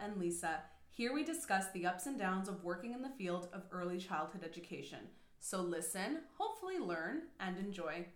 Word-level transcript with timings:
Honestly 0.00 0.18
with 0.18 0.20
Kayla 0.20 0.20
and 0.20 0.20
Lisa. 0.20 0.62
Here 0.90 1.14
we 1.14 1.24
discuss 1.24 1.66
the 1.72 1.86
ups 1.86 2.06
and 2.06 2.18
downs 2.18 2.48
of 2.48 2.64
working 2.64 2.92
in 2.92 3.02
the 3.02 3.08
field 3.08 3.48
of 3.52 3.62
early 3.70 3.98
childhood 3.98 4.42
education. 4.44 4.98
So 5.38 5.60
listen, 5.62 6.18
hopefully 6.36 6.78
learn, 6.78 7.22
and 7.38 7.58
enjoy. 7.58 8.06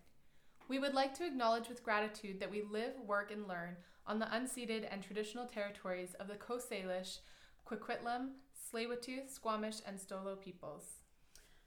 We 0.68 0.78
would 0.78 0.94
like 0.94 1.14
to 1.14 1.26
acknowledge 1.26 1.68
with 1.68 1.84
gratitude 1.84 2.40
that 2.40 2.50
we 2.50 2.62
live, 2.62 2.92
work, 3.06 3.30
and 3.30 3.46
learn 3.46 3.76
on 4.06 4.18
the 4.18 4.26
unceded 4.26 4.86
and 4.90 5.02
traditional 5.02 5.46
territories 5.46 6.14
of 6.20 6.28
the 6.28 6.34
Coast 6.34 6.70
Salish, 6.70 7.18
Coquitlam, 7.66 8.32
Tsleil-Waututh, 8.54 9.30
Squamish, 9.30 9.76
and 9.86 9.98
Stolo 9.98 10.38
peoples. 10.38 10.84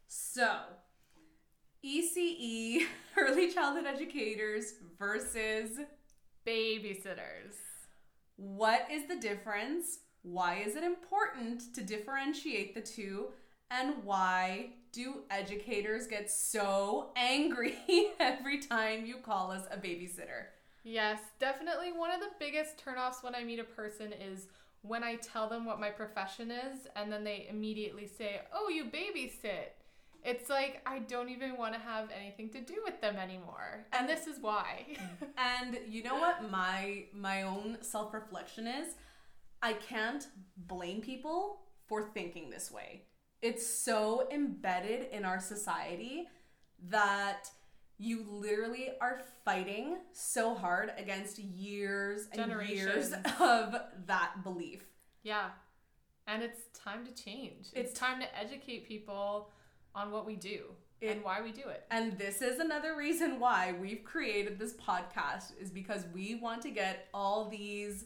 So, 0.08 0.58
ECE, 1.84 2.84
early 3.18 3.52
childhood 3.52 3.86
educators 3.86 4.74
versus 5.00 5.80
Babysitters. 6.46 7.56
what 8.36 8.88
is 8.92 9.08
the 9.08 9.18
difference? 9.18 10.00
Why 10.32 10.56
is 10.56 10.76
it 10.76 10.84
important 10.84 11.74
to 11.74 11.82
differentiate 11.82 12.76
the 12.76 12.82
two? 12.82 13.28
And 13.72 14.04
why 14.04 14.72
do 14.92 15.22
educators 15.32 16.06
get 16.08 16.30
so 16.30 17.12
angry 17.16 17.76
every 18.20 18.60
time 18.60 19.06
you 19.06 19.18
call 19.18 19.52
us 19.52 19.64
a 19.72 19.78
babysitter? 19.78 20.48
Yes, 20.84 21.20
definitely 21.40 21.94
one 21.94 22.12
of 22.12 22.20
the 22.20 22.32
biggest 22.40 22.84
turnoffs 22.84 23.24
when 23.24 23.36
I 23.36 23.44
meet 23.44 23.60
a 23.60 23.64
person 23.64 24.14
is 24.14 24.48
when 24.82 25.04
I 25.04 25.16
tell 25.16 25.48
them 25.48 25.66
what 25.66 25.80
my 25.80 25.90
profession 25.90 26.52
is 26.52 26.88
and 26.96 27.12
then 27.12 27.24
they 27.24 27.48
immediately 27.50 28.08
say, 28.08 28.42
Oh, 28.54 28.68
you 28.70 28.86
babysit. 28.86 29.72
It's 30.26 30.50
like 30.50 30.82
I 30.86 31.00
don't 31.00 31.30
even 31.30 31.56
want 31.56 31.74
to 31.74 31.80
have 31.80 32.10
anything 32.18 32.50
to 32.50 32.60
do 32.60 32.82
with 32.84 33.00
them 33.00 33.16
anymore. 33.16 33.86
And 33.94 34.10
this 34.10 34.28
is 34.28 34.40
why. 34.42 34.86
And 35.38 35.78
you 35.88 36.04
know 36.04 36.16
what 36.16 36.52
my 36.52 37.06
my 37.14 37.44
own 37.44 37.78
self-reflection 37.82 38.68
is? 38.68 38.96
I 39.62 39.74
can't 39.74 40.28
blame 40.56 41.02
people 41.02 41.60
for 41.88 42.04
thinking 42.04 42.50
this 42.50 42.72
way. 42.72 43.04
It's 43.42 43.66
so 43.66 44.28
embedded 44.32 45.10
in 45.12 45.26
our 45.26 45.40
society 45.40 46.28
that 46.90 47.50
you 47.98 48.24
literally 48.30 48.90
are 49.02 49.22
fighting 49.44 49.98
so 50.14 50.54
hard 50.54 50.92
against 50.98 51.40
years 51.40 52.28
and 52.34 52.52
years 52.70 53.14
of 53.40 53.76
that 54.06 54.44
belief. 54.44 54.84
yeah. 55.24 55.50
And 56.30 56.44
it's 56.44 56.60
time 56.78 57.06
to 57.06 57.12
change. 57.14 57.68
It's- 57.74 57.92
It's 57.92 57.94
time 57.98 58.20
to 58.20 58.38
educate 58.38 58.86
people 58.86 59.50
on 59.96 60.12
what 60.12 60.26
we 60.26 60.36
do 60.36 60.76
It- 61.00 61.08
and 61.12 61.24
why 61.24 61.42
we 61.42 61.54
do 61.54 61.70
it. 61.70 61.86
And 61.90 62.18
this 62.18 62.42
is 62.42 62.60
another 62.60 62.98
reason 62.98 63.40
why 63.40 63.72
we've 63.72 64.04
created 64.04 64.60
this 64.60 64.74
podcast 64.74 65.58
is 65.58 65.72
because 65.72 66.06
we 66.14 66.36
want 66.36 66.62
to 66.64 66.70
get 66.70 67.08
all 67.14 67.48
these 67.50 68.04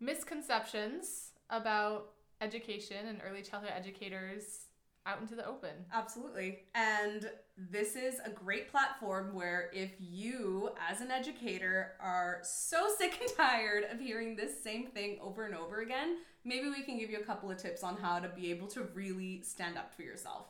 Misconceptions 0.00 1.32
about 1.50 2.10
education 2.40 3.08
and 3.08 3.20
early 3.28 3.42
childhood 3.42 3.72
educators 3.74 4.66
out 5.06 5.20
into 5.20 5.34
the 5.34 5.46
open. 5.46 5.70
Absolutely. 5.92 6.60
And 6.74 7.30
this 7.56 7.96
is 7.96 8.20
a 8.24 8.30
great 8.30 8.70
platform 8.70 9.34
where 9.34 9.70
if 9.72 9.92
you, 9.98 10.70
as 10.88 11.00
an 11.00 11.10
educator, 11.10 11.94
are 12.00 12.40
so 12.42 12.88
sick 12.98 13.18
and 13.20 13.30
tired 13.36 13.84
of 13.90 13.98
hearing 13.98 14.36
this 14.36 14.62
same 14.62 14.86
thing 14.86 15.18
over 15.22 15.46
and 15.46 15.54
over 15.54 15.80
again, 15.80 16.18
maybe 16.44 16.68
we 16.68 16.82
can 16.82 16.98
give 16.98 17.10
you 17.10 17.18
a 17.18 17.24
couple 17.24 17.50
of 17.50 17.56
tips 17.56 17.82
on 17.82 17.96
how 17.96 18.18
to 18.18 18.28
be 18.28 18.50
able 18.50 18.66
to 18.68 18.82
really 18.94 19.42
stand 19.42 19.78
up 19.78 19.94
for 19.94 20.02
yourself. 20.02 20.48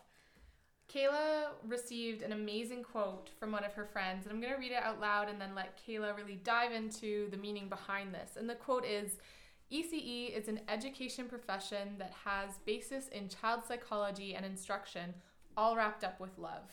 Kayla 0.93 1.49
received 1.67 2.23
an 2.23 2.33
amazing 2.33 2.83
quote 2.83 3.31
from 3.39 3.53
one 3.53 3.63
of 3.63 3.75
her 3.75 3.85
friends, 3.85 4.25
and 4.25 4.33
I'm 4.33 4.41
going 4.41 4.55
to 4.55 4.59
read 4.59 4.73
it 4.73 4.83
out 4.83 5.01
loud 5.01 5.29
and 5.29 5.39
then 5.39 5.55
let 5.55 5.79
Kayla 5.87 6.17
really 6.17 6.41
dive 6.43 6.73
into 6.73 7.31
the 7.31 7.37
meaning 7.37 7.69
behind 7.69 8.15
this. 8.15 8.37
And 8.37 8.49
the 8.49 8.55
quote 8.55 8.87
is 8.87 9.19
ECE 9.71 10.35
is 10.35 10.49
an 10.49 10.61
education 10.69 11.27
profession 11.27 11.97
that 11.99 12.13
has 12.25 12.59
basis 12.65 13.09
in 13.09 13.29
child 13.29 13.63
psychology 13.67 14.35
and 14.35 14.47
instruction, 14.47 15.13
all 15.57 15.77
wrapped 15.77 16.05
up 16.05 16.19
with 16.21 16.39
love. 16.39 16.71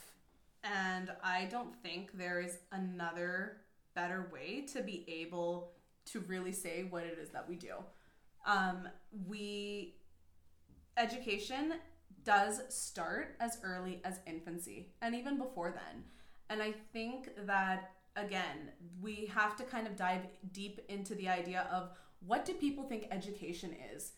And 0.63 1.11
I 1.23 1.45
don't 1.45 1.75
think 1.83 2.17
there 2.17 2.39
is 2.39 2.59
another 2.71 3.57
better 3.95 4.29
way 4.31 4.65
to 4.73 4.81
be 4.81 5.05
able 5.07 5.71
to 6.05 6.21
really 6.21 6.51
say 6.51 6.85
what 6.89 7.03
it 7.03 7.17
is 7.21 7.29
that 7.29 7.47
we 7.47 7.55
do. 7.55 7.73
Um, 8.45 8.87
we, 9.27 9.95
education 10.97 11.73
does 12.23 12.61
start 12.69 13.35
as 13.39 13.59
early 13.63 14.01
as 14.03 14.19
infancy 14.25 14.93
and 15.01 15.13
even 15.15 15.37
before 15.37 15.71
then. 15.71 16.03
And 16.49 16.61
I 16.61 16.73
think 16.93 17.29
that, 17.45 17.91
again, 18.15 18.71
we 19.01 19.29
have 19.33 19.55
to 19.57 19.63
kind 19.63 19.87
of 19.87 19.95
dive 19.95 20.21
deep 20.51 20.79
into 20.89 21.15
the 21.15 21.27
idea 21.27 21.67
of 21.71 21.89
what 22.19 22.45
do 22.45 22.53
people 22.53 22.83
think 22.83 23.07
education 23.11 23.75
is? 23.93 24.13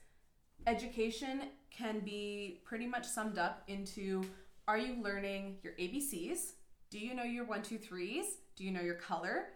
Education 0.65 1.43
can 1.71 1.99
be 1.99 2.61
pretty 2.65 2.87
much 2.87 3.05
summed 3.05 3.37
up 3.37 3.63
into 3.67 4.23
are 4.67 4.77
you 4.77 5.01
learning 5.01 5.57
your 5.63 5.73
ABCs? 5.73 6.53
Do 6.89 6.99
you 6.99 7.13
know 7.13 7.23
your 7.23 7.45
one, 7.45 7.61
two, 7.61 7.77
threes? 7.77 8.39
Do 8.55 8.63
you 8.63 8.71
know 8.71 8.81
your 8.81 8.95
color? 8.95 9.49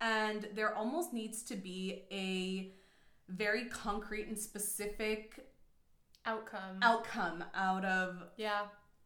And 0.00 0.48
there 0.54 0.74
almost 0.74 1.12
needs 1.12 1.42
to 1.44 1.56
be 1.56 2.04
a 2.10 2.72
very 3.28 3.66
concrete 3.66 4.26
and 4.28 4.38
specific 4.38 5.46
Outcome. 6.24 6.78
outcome 6.82 7.44
out 7.54 7.84
of 7.84 8.20
yeah. 8.36 8.62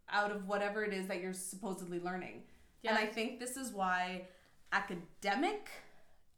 out 0.09 0.31
of 0.31 0.49
whatever 0.49 0.85
it 0.85 0.95
is 0.95 1.07
that 1.09 1.21
you're 1.21 1.35
supposedly 1.35 2.01
learning. 2.01 2.45
Yeah. 2.83 2.91
And 2.91 2.99
I 2.99 3.05
think 3.05 3.39
this 3.39 3.59
is 3.59 3.73
why 3.73 4.27
academic 4.73 5.69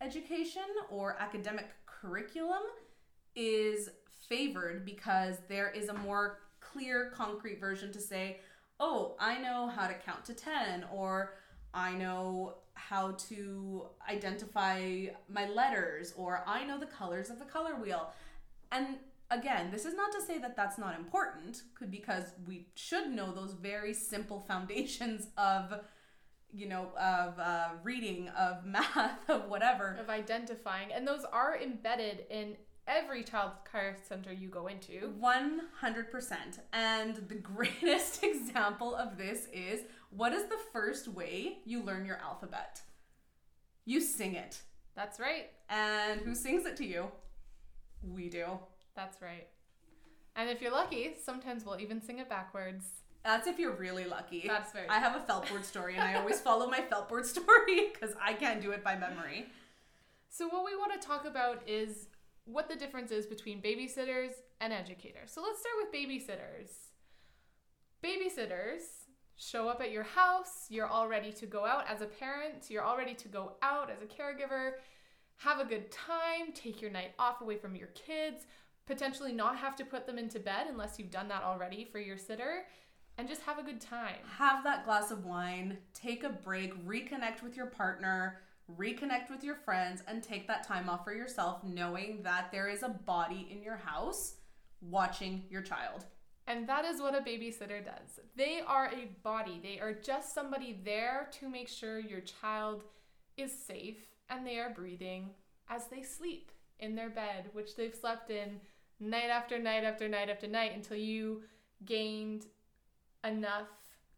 education 0.01 0.63
or 0.91 1.17
academic 1.21 1.69
curriculum 2.03 2.63
is 3.37 3.89
favored 4.29 4.85
because 4.85 5.37
there 5.49 5.71
is 5.71 5.89
a 5.89 5.95
more 5.95 6.41
clear, 6.61 7.13
concrete 7.15 7.61
version 7.61 7.93
to 7.93 8.01
say, 8.01 8.41
oh, 8.81 9.15
I 9.21 9.39
know 9.39 9.69
how 9.69 9.87
to 9.87 9.95
count 9.95 10.25
to 10.25 10.35
10, 10.35 10.87
or 10.93 11.35
I 11.73 11.95
know 11.95 12.57
how 12.75 13.13
to 13.29 13.87
identify 14.09 15.07
my 15.29 15.49
letters, 15.49 16.13
or 16.17 16.43
I 16.47 16.65
know 16.65 16.79
the 16.79 16.87
colors 16.87 17.31
of 17.31 17.39
the 17.39 17.45
color 17.45 17.77
wheel. 17.77 18.11
And 18.73 18.97
again, 19.31 19.71
this 19.71 19.85
is 19.85 19.95
not 19.95 20.11
to 20.13 20.23
say 20.23 20.39
that 20.39 20.57
that's 20.57 20.79
not 20.79 20.99
important, 20.99 21.63
because 21.91 22.25
we 22.49 22.67
should 22.75 23.11
know 23.11 23.33
those 23.33 23.53
very 23.53 23.95
simple 23.95 24.41
foundations 24.41 25.29
of, 25.37 25.75
you 26.53 26.69
know, 26.69 26.89
of 27.01 27.39
uh, 27.39 27.69
reading, 27.83 28.29
of 28.31 28.65
math, 28.67 29.29
of 29.29 29.49
whatever. 29.49 29.97
of 30.01 30.11
identifying, 30.11 30.93
and 30.93 31.07
those 31.07 31.25
are 31.33 31.59
embedded 31.59 32.25
in 32.31 32.57
every 32.87 33.23
child 33.23 33.53
care 33.71 33.97
center 34.09 34.33
you 34.33 34.49
go 34.49 34.67
into. 34.67 35.13
100%. 35.21 36.37
And 36.73 37.17
the 37.29 37.35
greatest 37.55 38.23
example 38.25 38.95
of 38.95 39.17
this 39.17 39.47
is 39.53 39.83
what 40.11 40.33
is 40.33 40.45
the 40.45 40.59
first 40.73 41.09
way 41.09 41.59
you 41.65 41.83
learn 41.83 42.05
your 42.05 42.19
alphabet? 42.19 42.81
You 43.85 44.01
sing 44.01 44.35
it. 44.35 44.61
That's 44.95 45.19
right. 45.19 45.51
And 45.71 46.21
who 46.21 46.35
sings 46.35 46.67
it 46.67 46.77
to 46.77 46.85
you? 46.85 47.07
We 48.03 48.29
do. 48.29 48.59
That's 48.95 49.23
right. 49.23 49.49
And 50.37 50.51
if 50.51 50.61
you're 50.61 50.73
lucky, 50.73 51.15
sometimes 51.23 51.65
we'll 51.65 51.81
even 51.81 52.01
sing 52.01 52.19
it 52.19 52.29
backwards. 52.29 52.85
That's 53.25 53.47
if 53.47 53.59
you're 53.59 53.75
really 53.75 54.05
lucky. 54.05 54.45
That's 54.47 54.73
very 54.73 54.89
I 54.89 54.99
have 54.99 55.17
a 55.17 55.21
feltboard 55.21 55.65
story 55.65 55.95
and 55.95 56.03
I 56.03 56.15
always 56.15 56.41
follow 56.41 56.69
my 56.69 56.81
feltboard 56.81 57.25
story 57.37 57.93
because 57.93 58.15
I 58.21 58.33
can't 58.33 58.61
do 58.61 58.73
it 58.73 58.83
by 58.83 58.97
memory. 58.97 59.47
So, 60.29 60.49
what 60.49 60.65
we 60.65 60.75
want 60.77 60.99
to 61.01 61.07
talk 61.07 61.25
about 61.25 61.63
is 61.67 62.09
what 62.45 62.69
the 62.69 62.75
difference 62.75 63.13
is 63.13 63.27
between 63.27 63.61
babysitters 63.61 64.33
and 64.61 64.73
educators. 64.73 65.31
So, 65.31 65.43
let's 65.43 65.61
start 65.61 65.75
with 65.83 65.93
babysitters. 65.93 66.71
Babysitters 68.03 69.03
show 69.37 69.69
up 69.69 69.81
at 69.81 69.91
your 69.91 70.03
house, 70.03 70.67
you're 70.69 70.87
all 70.87 71.09
ready 71.09 71.33
to 71.33 71.47
go 71.47 71.65
out 71.65 71.85
as 71.89 72.01
a 72.01 72.07
parent, 72.07 72.71
you're 72.71 72.83
all 72.83 72.97
ready 72.97 73.15
to 73.15 73.29
go 73.29 73.53
out 73.63 73.91
as 73.91 73.99
a 74.03 74.07
caregiver, 74.07 74.73
have 75.37 75.61
a 75.61 75.65
good 75.65 75.91
time, 75.91 76.53
take 76.55 76.81
your 76.81 76.91
night 76.91 77.13
off 77.19 77.41
away 77.41 77.57
from 77.57 77.75
your 77.75 77.89
kids, 77.89 78.47
potentially 78.87 79.33
not 79.33 79.57
have 79.57 79.77
to 79.77 79.85
put 79.85 80.07
them 80.07 80.19
into 80.19 80.39
bed 80.39 80.67
unless 80.69 80.99
you've 80.99 81.11
done 81.11 81.29
that 81.29 81.43
already 81.43 81.85
for 81.85 81.99
your 81.99 82.17
sitter, 82.17 82.65
and 83.19 83.29
just 83.29 83.43
have 83.43 83.59
a 83.59 83.63
good 83.63 83.81
time. 83.81 84.17
Have 84.39 84.65
that 84.65 84.85
glass 84.85 85.11
of 85.11 85.25
wine, 85.25 85.79
take 85.95 86.25
a 86.25 86.31
break, 86.31 86.75
reconnect 86.87 87.43
with 87.43 87.57
your 87.57 87.67
partner, 87.67 88.41
reconnect 88.79 89.31
with 89.31 89.45
your 89.45 89.57
friends, 89.57 90.03
and 90.09 90.23
take 90.23 90.47
that 90.47 90.67
time 90.67 90.89
off 90.89 91.05
for 91.05 91.13
yourself, 91.13 91.63
knowing 91.65 92.23
that 92.23 92.51
there 92.51 92.69
is 92.69 92.83
a 92.83 92.89
body 92.89 93.49
in 93.51 93.63
your 93.63 93.77
house 93.77 94.37
watching 94.81 95.45
your 95.51 95.63
child. 95.63 96.07
And 96.47 96.69
that 96.69 96.85
is 96.85 97.01
what 97.01 97.15
a 97.15 97.21
babysitter 97.21 97.85
does. 97.85 98.21
They 98.37 98.61
are 98.67 98.87
a 98.87 99.11
body, 99.23 99.61
they 99.63 99.79
are 99.79 99.93
just 99.93 100.35
somebody 100.35 100.81
there 100.85 101.29
to 101.39 101.49
make 101.49 101.69
sure 101.69 102.01
your 102.01 102.21
child 102.21 102.85
is 103.37 103.53
safe 103.67 104.07
and 104.29 104.47
they 104.47 104.59
are 104.59 104.71
breathing 104.71 105.31
as 105.69 105.87
they 105.87 106.03
sleep 106.03 106.51
in 106.81 106.97
their 106.97 107.11
bed, 107.11 107.51
which 107.53 107.77
they've 107.77 107.95
slept 107.95 108.31
in 108.31 108.61
night 108.99 109.31
after 109.31 109.59
night 109.59 109.85
after 109.85 110.09
night 110.09 110.29
after 110.29 110.49
night 110.49 110.73
until 110.75 110.97
you 110.97 111.43
gained 111.85 112.47
enough 113.25 113.69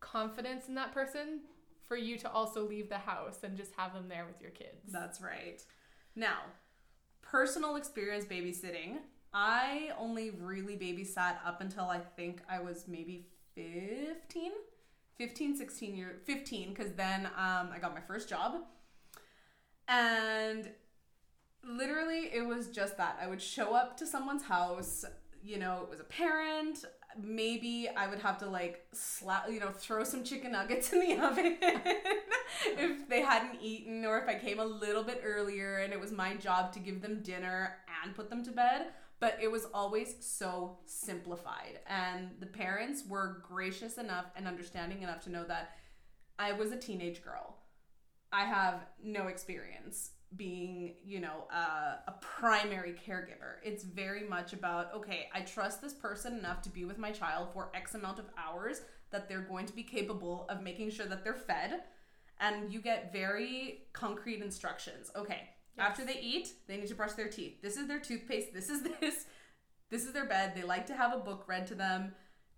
confidence 0.00 0.68
in 0.68 0.74
that 0.74 0.92
person 0.92 1.40
for 1.86 1.96
you 1.96 2.18
to 2.18 2.30
also 2.30 2.66
leave 2.66 2.88
the 2.88 2.98
house 2.98 3.38
and 3.42 3.56
just 3.56 3.72
have 3.76 3.92
them 3.92 4.08
there 4.08 4.26
with 4.26 4.40
your 4.40 4.50
kids. 4.50 4.90
That's 4.90 5.20
right. 5.20 5.62
Now, 6.16 6.38
personal 7.22 7.76
experience 7.76 8.24
babysitting, 8.24 8.98
I 9.32 9.90
only 9.98 10.30
really 10.30 10.76
babysat 10.76 11.36
up 11.44 11.60
until 11.60 11.84
I 11.84 12.00
think 12.16 12.40
I 12.48 12.60
was 12.60 12.86
maybe 12.86 13.26
15, 13.54 14.52
15, 15.18 15.56
16 15.56 15.96
years, 15.96 16.20
15, 16.24 16.70
because 16.70 16.92
then 16.92 17.26
um, 17.26 17.70
I 17.72 17.78
got 17.80 17.94
my 17.94 18.00
first 18.00 18.28
job. 18.28 18.54
And 19.88 20.70
literally, 21.62 22.30
it 22.32 22.46
was 22.46 22.68
just 22.68 22.96
that. 22.96 23.18
I 23.20 23.26
would 23.26 23.42
show 23.42 23.74
up 23.74 23.96
to 23.98 24.06
someone's 24.06 24.44
house, 24.44 25.04
you 25.42 25.58
know, 25.58 25.80
it 25.82 25.90
was 25.90 26.00
a 26.00 26.04
parent. 26.04 26.84
Maybe 27.22 27.88
I 27.96 28.06
would 28.08 28.20
have 28.20 28.38
to 28.38 28.46
like 28.46 28.86
slap, 28.92 29.50
you 29.50 29.60
know, 29.60 29.70
throw 29.70 30.04
some 30.04 30.24
chicken 30.24 30.52
nuggets 30.52 30.92
in 30.92 31.00
the 31.00 31.18
oven 31.24 31.56
if 32.66 33.08
they 33.08 33.22
hadn't 33.22 33.60
eaten, 33.60 34.04
or 34.04 34.18
if 34.18 34.28
I 34.28 34.34
came 34.34 34.58
a 34.58 34.64
little 34.64 35.02
bit 35.02 35.22
earlier 35.24 35.78
and 35.78 35.92
it 35.92 36.00
was 36.00 36.12
my 36.12 36.34
job 36.36 36.72
to 36.74 36.78
give 36.80 37.02
them 37.02 37.22
dinner 37.22 37.76
and 38.02 38.14
put 38.14 38.30
them 38.30 38.44
to 38.44 38.50
bed 38.50 38.88
but 39.20 39.38
it 39.40 39.50
was 39.50 39.66
always 39.72 40.16
so 40.20 40.76
simplified. 40.84 41.80
And 41.86 42.30
the 42.40 42.46
parents 42.46 43.04
were 43.08 43.42
gracious 43.48 43.96
enough 43.96 44.26
and 44.36 44.46
understanding 44.46 45.02
enough 45.02 45.22
to 45.24 45.30
know 45.30 45.44
that 45.44 45.76
I 46.38 46.52
was 46.52 46.72
a 46.72 46.76
teenage 46.76 47.24
girl. 47.24 47.56
I 48.34 48.44
have 48.44 48.86
no 49.02 49.28
experience 49.28 50.10
being, 50.36 50.96
you 51.04 51.20
know, 51.20 51.46
a, 51.52 52.10
a 52.10 52.14
primary 52.20 52.92
caregiver. 52.92 53.58
It's 53.62 53.84
very 53.84 54.28
much 54.28 54.52
about, 54.52 54.92
okay, 54.94 55.28
I 55.32 55.42
trust 55.42 55.80
this 55.80 55.94
person 55.94 56.38
enough 56.38 56.60
to 56.62 56.68
be 56.70 56.84
with 56.84 56.98
my 56.98 57.12
child 57.12 57.50
for 57.52 57.70
X 57.74 57.94
amount 57.94 58.18
of 58.18 58.24
hours 58.36 58.82
that 59.12 59.28
they're 59.28 59.42
going 59.42 59.66
to 59.66 59.72
be 59.72 59.84
capable 59.84 60.46
of 60.48 60.62
making 60.62 60.90
sure 60.90 61.06
that 61.06 61.22
they're 61.22 61.34
fed. 61.34 61.82
And 62.40 62.72
you 62.72 62.80
get 62.80 63.12
very 63.12 63.84
concrete 63.92 64.42
instructions. 64.42 65.12
Okay, 65.14 65.50
Yes. 65.76 65.86
After 65.88 66.04
they 66.04 66.20
eat, 66.20 66.52
they 66.68 66.76
need 66.76 66.88
to 66.88 66.94
brush 66.94 67.12
their 67.12 67.28
teeth. 67.28 67.60
This 67.62 67.76
is 67.76 67.88
their 67.88 67.98
toothpaste. 67.98 68.52
This 68.52 68.68
is 68.68 68.82
this. 69.00 69.26
This 69.90 70.04
is 70.04 70.12
their 70.12 70.26
bed. 70.26 70.52
They 70.54 70.62
like 70.62 70.86
to 70.86 70.94
have 70.94 71.12
a 71.12 71.18
book 71.18 71.44
read 71.46 71.66
to 71.68 71.74
them. 71.74 72.14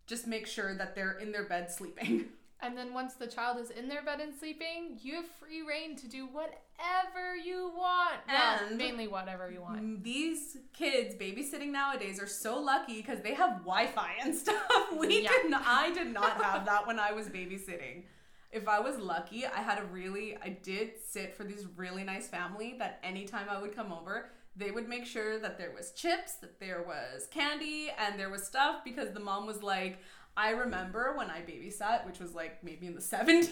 Just 0.06 0.26
make 0.26 0.46
sure 0.46 0.74
that 0.76 0.94
they're 0.94 1.18
in 1.18 1.32
their 1.32 1.44
bed 1.44 1.70
sleeping. 1.70 2.26
And 2.62 2.76
then 2.76 2.94
once 2.94 3.14
the 3.14 3.26
child 3.26 3.58
is 3.58 3.70
in 3.70 3.86
their 3.86 4.02
bed 4.02 4.20
and 4.20 4.34
sleeping, 4.34 4.98
you 5.02 5.16
have 5.16 5.26
free 5.26 5.62
reign 5.62 5.94
to 5.96 6.08
do 6.08 6.26
whatever 6.26 7.36
you 7.36 7.70
want. 7.76 8.16
And 8.28 8.70
well, 8.70 8.76
mainly 8.76 9.08
whatever 9.08 9.50
you 9.50 9.60
want. 9.60 10.02
These 10.02 10.56
kids 10.72 11.14
babysitting 11.14 11.70
nowadays 11.70 12.20
are 12.20 12.26
so 12.26 12.58
lucky 12.58 12.96
because 12.96 13.20
they 13.20 13.34
have 13.34 13.58
Wi-Fi 13.58 14.10
and 14.22 14.34
stuff. 14.34 14.56
We 14.96 15.22
yeah. 15.22 15.28
did 15.28 15.50
not, 15.50 15.62
I 15.66 15.92
did 15.92 16.12
not 16.12 16.42
have 16.42 16.64
that 16.66 16.86
when 16.86 16.98
I 16.98 17.12
was 17.12 17.26
babysitting 17.28 18.04
if 18.52 18.68
I 18.68 18.80
was 18.80 18.96
lucky, 18.98 19.44
I 19.44 19.60
had 19.60 19.78
a 19.78 19.84
really, 19.84 20.36
I 20.42 20.48
did 20.48 20.92
sit 21.04 21.34
for 21.34 21.44
this 21.44 21.66
really 21.76 22.04
nice 22.04 22.26
family 22.26 22.74
that 22.78 23.00
anytime 23.02 23.48
I 23.50 23.60
would 23.60 23.74
come 23.74 23.92
over, 23.92 24.30
they 24.56 24.70
would 24.70 24.88
make 24.88 25.04
sure 25.04 25.38
that 25.38 25.58
there 25.58 25.72
was 25.76 25.92
chips, 25.92 26.34
that 26.36 26.58
there 26.58 26.82
was 26.86 27.26
candy, 27.30 27.90
and 27.98 28.18
there 28.18 28.30
was 28.30 28.44
stuff 28.44 28.82
because 28.82 29.10
the 29.12 29.20
mom 29.20 29.46
was 29.46 29.62
like, 29.62 29.98
I 30.36 30.50
remember 30.50 31.14
when 31.16 31.30
I 31.30 31.40
babysat, 31.40 32.06
which 32.06 32.18
was 32.18 32.34
like 32.34 32.62
maybe 32.62 32.86
in 32.86 32.94
the 32.94 33.00
70s, 33.00 33.50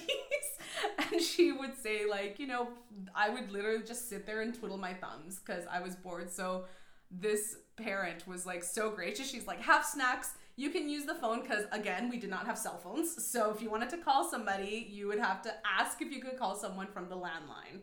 and 0.99 1.21
she 1.21 1.53
would 1.53 1.77
say, 1.77 2.07
like, 2.09 2.39
you 2.39 2.47
know, 2.47 2.69
I 3.15 3.31
would 3.31 3.51
literally 3.51 3.83
just 3.85 4.09
sit 4.09 4.27
there 4.27 4.43
and 4.43 4.55
twiddle 4.55 4.79
my 4.79 4.95
thumbs 4.95 5.41
because 5.45 5.65
I 5.71 5.81
was 5.81 5.97
bored. 5.97 6.31
So 6.31 6.65
this 7.11 7.57
parent 7.77 8.27
was 8.27 8.45
like 8.45 8.63
so 8.63 8.91
gracious. 8.91 9.31
She's 9.31 9.47
like, 9.47 9.61
have 9.61 9.85
snacks 9.85 10.35
you 10.57 10.71
can 10.71 10.89
use 10.89 11.05
the 11.05 11.15
phone 11.15 11.43
because, 11.43 11.65
again, 11.73 12.09
we 12.09 12.19
did 12.19 12.31
not 12.31 12.47
have 12.47 12.57
cell 12.57 12.79
phones. 12.79 13.25
So 13.25 13.51
if 13.51 13.61
you 13.61 13.71
wanted 13.71 13.91
to 13.91 13.99
call 13.99 14.29
somebody, 14.29 14.87
you 14.89 15.09
would 15.09 15.19
have 15.19 15.43
to 15.43 15.53
ask 15.67 16.01
if 16.01 16.13
you 16.13 16.21
could 16.21 16.39
call 16.39 16.55
someone 16.55 16.87
from 16.87 17.09
the 17.09 17.17
landline. 17.17 17.81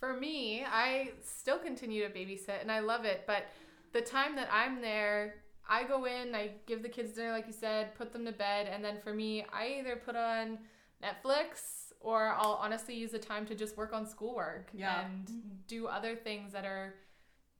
For 0.00 0.14
me, 0.14 0.64
I 0.64 1.10
still 1.22 1.58
continue 1.58 2.06
to 2.06 2.12
babysit 2.12 2.60
and 2.60 2.72
I 2.72 2.80
love 2.80 3.04
it. 3.04 3.24
But 3.26 3.44
the 3.92 4.00
time 4.00 4.34
that 4.36 4.48
I'm 4.52 4.80
there, 4.80 5.34
I 5.70 5.84
go 5.84 6.04
in, 6.04 6.34
I 6.34 6.50
give 6.66 6.82
the 6.82 6.88
kids 6.88 7.12
dinner, 7.12 7.30
like 7.30 7.46
you 7.46 7.52
said, 7.52 7.94
put 7.94 8.12
them 8.12 8.26
to 8.26 8.32
bed. 8.32 8.68
And 8.70 8.84
then 8.84 8.96
for 9.02 9.14
me, 9.14 9.46
I 9.52 9.76
either 9.78 9.94
put 9.94 10.16
on 10.16 10.58
Netflix 11.02 11.92
or 12.00 12.34
I'll 12.36 12.58
honestly 12.60 12.94
use 12.94 13.12
the 13.12 13.18
time 13.20 13.46
to 13.46 13.54
just 13.54 13.76
work 13.76 13.94
on 13.94 14.04
schoolwork 14.06 14.70
yeah. 14.74 15.04
and 15.04 15.30
do 15.68 15.86
other 15.86 16.16
things 16.16 16.52
that 16.52 16.64
are 16.64 16.96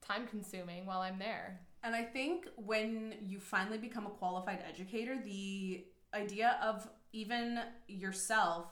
time 0.02 0.26
consuming 0.26 0.86
while 0.86 1.00
I'm 1.00 1.20
there. 1.20 1.60
And 1.84 1.94
I 1.94 2.02
think 2.02 2.48
when 2.56 3.14
you 3.22 3.38
finally 3.38 3.78
become 3.78 4.06
a 4.06 4.10
qualified 4.10 4.62
educator, 4.68 5.16
the 5.22 5.84
idea 6.12 6.58
of 6.62 6.88
even 7.12 7.60
yourself 7.86 8.66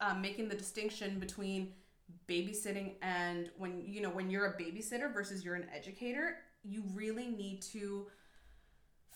um, 0.00 0.20
making 0.20 0.48
the 0.48 0.54
distinction 0.54 1.18
between 1.18 1.72
babysitting 2.28 2.94
and 3.00 3.50
when 3.56 3.82
you 3.86 4.02
know 4.02 4.10
when 4.10 4.28
you're 4.28 4.46
a 4.46 4.60
babysitter 4.60 5.12
versus 5.12 5.44
you're 5.44 5.54
an 5.54 5.66
educator, 5.74 6.36
you 6.62 6.82
really 6.94 7.28
need 7.28 7.62
to 7.62 8.06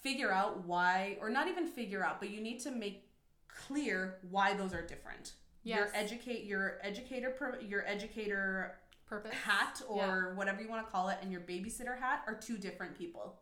figure 0.06 0.32
out 0.32 0.64
why, 0.64 1.18
or 1.20 1.30
not 1.30 1.48
even 1.48 1.66
figure 1.66 2.04
out, 2.04 2.20
but 2.20 2.30
you 2.30 2.40
need 2.40 2.60
to 2.60 2.70
make 2.70 3.08
clear 3.48 4.18
why 4.30 4.54
those 4.54 4.72
are 4.72 4.82
different. 4.82 5.32
Yes. 5.64 5.78
Your 5.78 5.88
educate 5.94 6.44
your 6.44 6.78
educator 6.82 7.34
your 7.66 7.84
educator 7.86 8.76
purpose 9.06 9.34
hat 9.34 9.82
or 9.88 10.28
yeah. 10.30 10.36
whatever 10.36 10.62
you 10.62 10.68
want 10.68 10.86
to 10.86 10.92
call 10.92 11.08
it 11.08 11.18
and 11.22 11.32
your 11.32 11.40
babysitter 11.40 11.98
hat 11.98 12.22
are 12.26 12.34
two 12.34 12.56
different 12.56 12.96
people. 12.96 13.40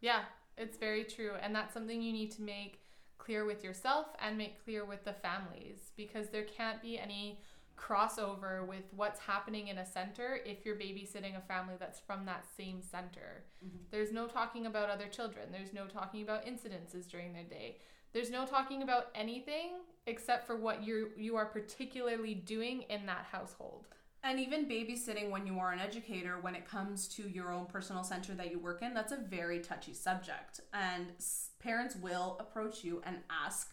Yeah, 0.00 0.20
it's 0.56 0.76
very 0.76 1.04
true. 1.04 1.32
And 1.40 1.54
that's 1.54 1.72
something 1.72 2.02
you 2.02 2.12
need 2.12 2.32
to 2.32 2.42
make 2.42 2.80
clear 3.18 3.44
with 3.44 3.62
yourself 3.62 4.06
and 4.24 4.36
make 4.36 4.64
clear 4.64 4.84
with 4.84 5.04
the 5.04 5.12
families 5.12 5.92
because 5.96 6.30
there 6.30 6.44
can't 6.44 6.82
be 6.82 6.98
any 6.98 7.40
crossover 7.80 8.66
with 8.66 8.84
what's 8.94 9.20
happening 9.20 9.68
in 9.68 9.78
a 9.78 9.86
center 9.86 10.40
if 10.44 10.64
you're 10.64 10.76
babysitting 10.76 11.36
a 11.36 11.40
family 11.40 11.74
that's 11.78 11.98
from 11.98 12.26
that 12.26 12.44
same 12.56 12.82
center. 12.82 13.44
Mm-hmm. 13.64 13.78
There's 13.90 14.12
no 14.12 14.26
talking 14.26 14.66
about 14.66 14.90
other 14.90 15.06
children. 15.06 15.46
There's 15.50 15.72
no 15.72 15.86
talking 15.86 16.22
about 16.22 16.46
incidences 16.46 17.08
during 17.08 17.32
their 17.32 17.44
day. 17.44 17.78
There's 18.12 18.30
no 18.30 18.44
talking 18.44 18.82
about 18.82 19.06
anything 19.14 19.70
except 20.06 20.46
for 20.46 20.56
what 20.56 20.82
you 20.82 21.10
you 21.16 21.36
are 21.36 21.46
particularly 21.46 22.34
doing 22.34 22.82
in 22.90 23.06
that 23.06 23.26
household. 23.30 23.86
And 24.22 24.38
even 24.38 24.66
babysitting 24.66 25.30
when 25.30 25.46
you 25.46 25.58
are 25.58 25.72
an 25.72 25.78
educator, 25.78 26.38
when 26.40 26.54
it 26.54 26.68
comes 26.68 27.08
to 27.08 27.28
your 27.28 27.50
own 27.50 27.64
personal 27.66 28.04
center 28.04 28.34
that 28.34 28.50
you 28.50 28.58
work 28.58 28.82
in, 28.82 28.92
that's 28.92 29.12
a 29.12 29.16
very 29.16 29.60
touchy 29.60 29.94
subject. 29.94 30.60
And 30.74 31.12
parents 31.58 31.96
will 31.96 32.36
approach 32.38 32.84
you 32.84 33.00
and 33.06 33.18
ask 33.30 33.72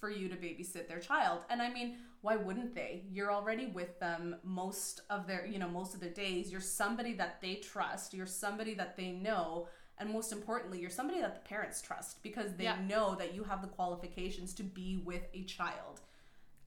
for 0.00 0.10
you 0.10 0.28
to 0.28 0.36
babysit 0.36 0.88
their 0.88 0.98
child. 0.98 1.40
And 1.50 1.60
I 1.60 1.70
mean, 1.70 1.96
why 2.22 2.36
wouldn't 2.36 2.74
they? 2.74 3.04
You're 3.10 3.32
already 3.32 3.66
with 3.66 3.98
them 4.00 4.36
most 4.44 5.02
of 5.10 5.26
their, 5.26 5.44
you 5.44 5.58
know, 5.58 5.68
most 5.68 5.92
of 5.92 6.00
their 6.00 6.10
days. 6.10 6.50
You're 6.50 6.60
somebody 6.60 7.14
that 7.14 7.40
they 7.42 7.56
trust. 7.56 8.14
You're 8.14 8.26
somebody 8.26 8.74
that 8.74 8.96
they 8.96 9.10
know. 9.10 9.68
And 9.98 10.10
most 10.10 10.32
importantly, 10.32 10.80
you're 10.80 10.90
somebody 10.90 11.20
that 11.20 11.34
the 11.34 11.48
parents 11.48 11.82
trust 11.82 12.22
because 12.22 12.54
they 12.54 12.64
yeah. 12.64 12.78
know 12.88 13.16
that 13.16 13.34
you 13.34 13.44
have 13.44 13.60
the 13.60 13.68
qualifications 13.68 14.54
to 14.54 14.62
be 14.62 15.02
with 15.04 15.22
a 15.34 15.42
child. 15.44 16.00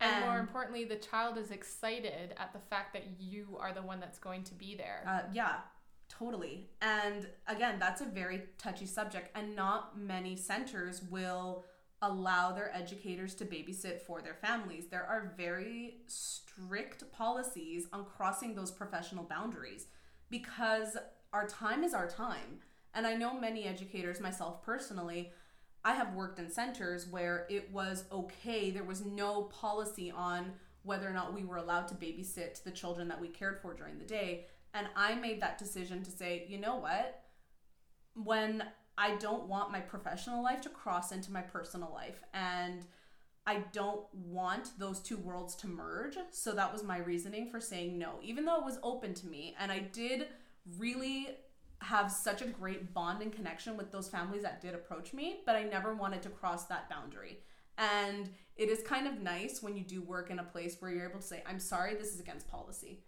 And, 0.01 0.25
more 0.25 0.39
importantly, 0.39 0.83
the 0.83 0.97
child 0.97 1.37
is 1.37 1.51
excited 1.51 2.35
at 2.37 2.51
the 2.51 2.59
fact 2.59 2.91
that 2.93 3.03
you 3.17 3.57
are 3.59 3.73
the 3.73 3.81
one 3.81 4.01
that's 4.01 4.19
going 4.19 4.43
to 4.43 4.53
be 4.53 4.75
there. 4.75 5.03
Uh, 5.07 5.21
yeah, 5.33 5.55
totally. 6.09 6.69
And 6.81 7.27
again, 7.47 7.77
that's 7.79 8.01
a 8.01 8.05
very 8.05 8.43
touchy 8.57 8.85
subject, 8.85 9.29
and 9.35 9.55
not 9.55 9.97
many 9.97 10.35
centers 10.35 11.01
will 11.09 11.63
allow 12.05 12.51
their 12.51 12.73
educators 12.75 13.35
to 13.35 13.45
babysit 13.45 14.01
for 14.01 14.21
their 14.21 14.35
families. 14.35 14.87
There 14.87 15.05
are 15.05 15.33
very 15.35 15.97
strict 16.07 17.11
policies 17.11 17.87
on 17.91 18.05
crossing 18.05 18.55
those 18.55 18.71
professional 18.71 19.23
boundaries 19.23 19.87
because 20.29 20.97
our 21.33 21.47
time 21.47 21.83
is 21.83 21.93
our 21.93 22.07
time. 22.07 22.59
And 22.93 23.05
I 23.05 23.15
know 23.15 23.37
many 23.37 23.65
educators, 23.65 24.21
myself 24.21 24.63
personally, 24.63 25.31
I 25.83 25.93
have 25.93 26.13
worked 26.13 26.39
in 26.39 26.49
centers 26.49 27.07
where 27.07 27.45
it 27.49 27.71
was 27.71 28.05
okay. 28.11 28.71
There 28.71 28.83
was 28.83 29.05
no 29.05 29.43
policy 29.43 30.11
on 30.11 30.53
whether 30.83 31.07
or 31.07 31.13
not 31.13 31.33
we 31.33 31.43
were 31.43 31.57
allowed 31.57 31.87
to 31.89 31.95
babysit 31.95 32.63
the 32.63 32.71
children 32.71 33.07
that 33.07 33.19
we 33.19 33.27
cared 33.27 33.59
for 33.61 33.73
during 33.73 33.99
the 33.99 34.05
day. 34.05 34.45
And 34.73 34.87
I 34.95 35.15
made 35.15 35.41
that 35.41 35.57
decision 35.57 36.03
to 36.03 36.11
say, 36.11 36.45
you 36.47 36.59
know 36.59 36.77
what? 36.77 37.23
When 38.15 38.63
I 38.97 39.15
don't 39.15 39.47
want 39.47 39.71
my 39.71 39.79
professional 39.79 40.43
life 40.43 40.61
to 40.61 40.69
cross 40.69 41.11
into 41.11 41.31
my 41.31 41.41
personal 41.41 41.91
life 41.93 42.23
and 42.33 42.85
I 43.47 43.63
don't 43.73 44.05
want 44.13 44.71
those 44.79 44.99
two 44.99 45.17
worlds 45.17 45.55
to 45.57 45.67
merge. 45.67 46.17
So 46.31 46.53
that 46.53 46.71
was 46.73 46.83
my 46.83 46.97
reasoning 46.97 47.49
for 47.49 47.59
saying 47.59 47.97
no, 47.97 48.15
even 48.23 48.45
though 48.45 48.57
it 48.57 48.65
was 48.65 48.79
open 48.81 49.13
to 49.15 49.27
me. 49.27 49.55
And 49.59 49.71
I 49.71 49.79
did 49.79 50.27
really 50.77 51.29
have 51.79 52.11
such 52.11 52.41
a 52.41 52.47
great 52.47 52.93
bond 52.93 53.21
and 53.21 53.31
connection 53.31 53.77
with 53.77 53.91
those 53.91 54.09
families 54.09 54.41
that 54.41 54.61
did 54.61 54.73
approach 54.73 55.13
me, 55.13 55.41
but 55.45 55.55
I 55.55 55.63
never 55.63 55.93
wanted 55.93 56.23
to 56.23 56.29
cross 56.29 56.65
that 56.65 56.89
boundary. 56.89 57.39
And 57.77 58.29
it 58.55 58.69
is 58.69 58.81
kind 58.81 59.05
of 59.07 59.21
nice 59.21 59.61
when 59.61 59.75
you 59.75 59.83
do 59.83 60.01
work 60.01 60.31
in 60.31 60.39
a 60.39 60.43
place 60.43 60.77
where 60.79 60.89
you're 60.89 61.09
able 61.09 61.19
to 61.19 61.25
say, 61.25 61.43
I'm 61.45 61.59
sorry, 61.59 61.93
this 61.93 62.13
is 62.13 62.19
against 62.19 62.47
policy. 62.47 63.03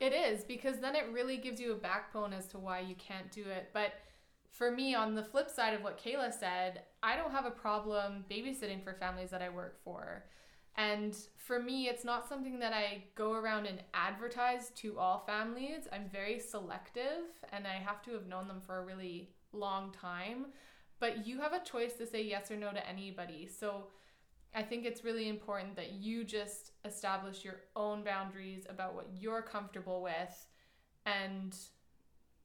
It 0.00 0.12
is, 0.12 0.44
because 0.44 0.78
then 0.78 0.96
it 0.96 1.12
really 1.12 1.36
gives 1.36 1.60
you 1.60 1.72
a 1.72 1.76
backbone 1.76 2.32
as 2.32 2.46
to 2.48 2.58
why 2.58 2.80
you 2.80 2.94
can't 2.94 3.30
do 3.30 3.42
it. 3.42 3.70
But 3.72 3.92
for 4.50 4.70
me, 4.70 4.94
on 4.94 5.14
the 5.14 5.22
flip 5.22 5.50
side 5.50 5.74
of 5.74 5.82
what 5.82 6.02
Kayla 6.02 6.32
said, 6.32 6.82
I 7.02 7.16
don't 7.16 7.30
have 7.30 7.46
a 7.46 7.50
problem 7.50 8.24
babysitting 8.30 8.82
for 8.82 8.94
families 8.94 9.30
that 9.30 9.42
I 9.42 9.48
work 9.48 9.82
for. 9.84 10.24
And 10.76 11.16
for 11.36 11.60
me, 11.60 11.88
it's 11.88 12.04
not 12.04 12.28
something 12.28 12.58
that 12.60 12.72
I 12.72 13.04
go 13.16 13.32
around 13.32 13.66
and 13.66 13.82
advertise 13.94 14.70
to 14.76 14.98
all 14.98 15.24
families. 15.26 15.88
I'm 15.92 16.08
very 16.10 16.38
selective 16.38 17.24
and 17.52 17.66
I 17.66 17.74
have 17.74 18.00
to 18.02 18.12
have 18.12 18.28
known 18.28 18.46
them 18.46 18.60
for 18.64 18.78
a 18.78 18.84
really 18.84 19.30
long 19.52 19.92
time. 19.92 20.46
But 21.00 21.26
you 21.26 21.40
have 21.40 21.52
a 21.52 21.64
choice 21.64 21.94
to 21.94 22.06
say 22.06 22.22
yes 22.22 22.50
or 22.50 22.56
no 22.56 22.70
to 22.70 22.88
anybody. 22.88 23.48
So 23.48 23.88
I 24.54 24.62
think 24.62 24.84
it's 24.84 25.04
really 25.04 25.28
important 25.28 25.76
that 25.76 25.92
you 25.92 26.24
just 26.24 26.72
establish 26.84 27.44
your 27.44 27.60
own 27.76 28.02
boundaries 28.04 28.64
about 28.68 28.94
what 28.94 29.08
you're 29.18 29.42
comfortable 29.42 30.02
with. 30.02 30.46
And 31.06 31.56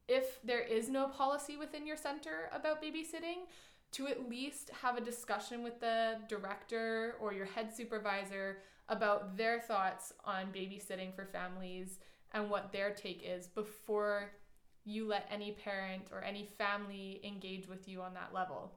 if 0.07 0.39
there 0.43 0.61
is 0.61 0.89
no 0.89 1.07
policy 1.07 1.57
within 1.57 1.87
your 1.87 1.97
center 1.97 2.49
about 2.53 2.81
babysitting, 2.81 3.47
to 3.93 4.07
at 4.07 4.27
least 4.27 4.71
have 4.81 4.97
a 4.97 5.01
discussion 5.01 5.63
with 5.63 5.79
the 5.79 6.17
director 6.27 7.15
or 7.19 7.31
your 7.31 7.45
head 7.45 7.73
supervisor 7.73 8.57
about 8.89 9.37
their 9.37 9.59
thoughts 9.59 10.11
on 10.25 10.51
babysitting 10.51 11.15
for 11.15 11.25
families 11.25 11.99
and 12.31 12.49
what 12.49 12.71
their 12.71 12.91
take 12.91 13.21
is 13.23 13.47
before 13.47 14.31
you 14.83 15.07
let 15.07 15.29
any 15.31 15.51
parent 15.51 16.03
or 16.11 16.23
any 16.23 16.49
family 16.57 17.21
engage 17.23 17.67
with 17.67 17.87
you 17.87 18.01
on 18.01 18.13
that 18.15 18.33
level. 18.33 18.73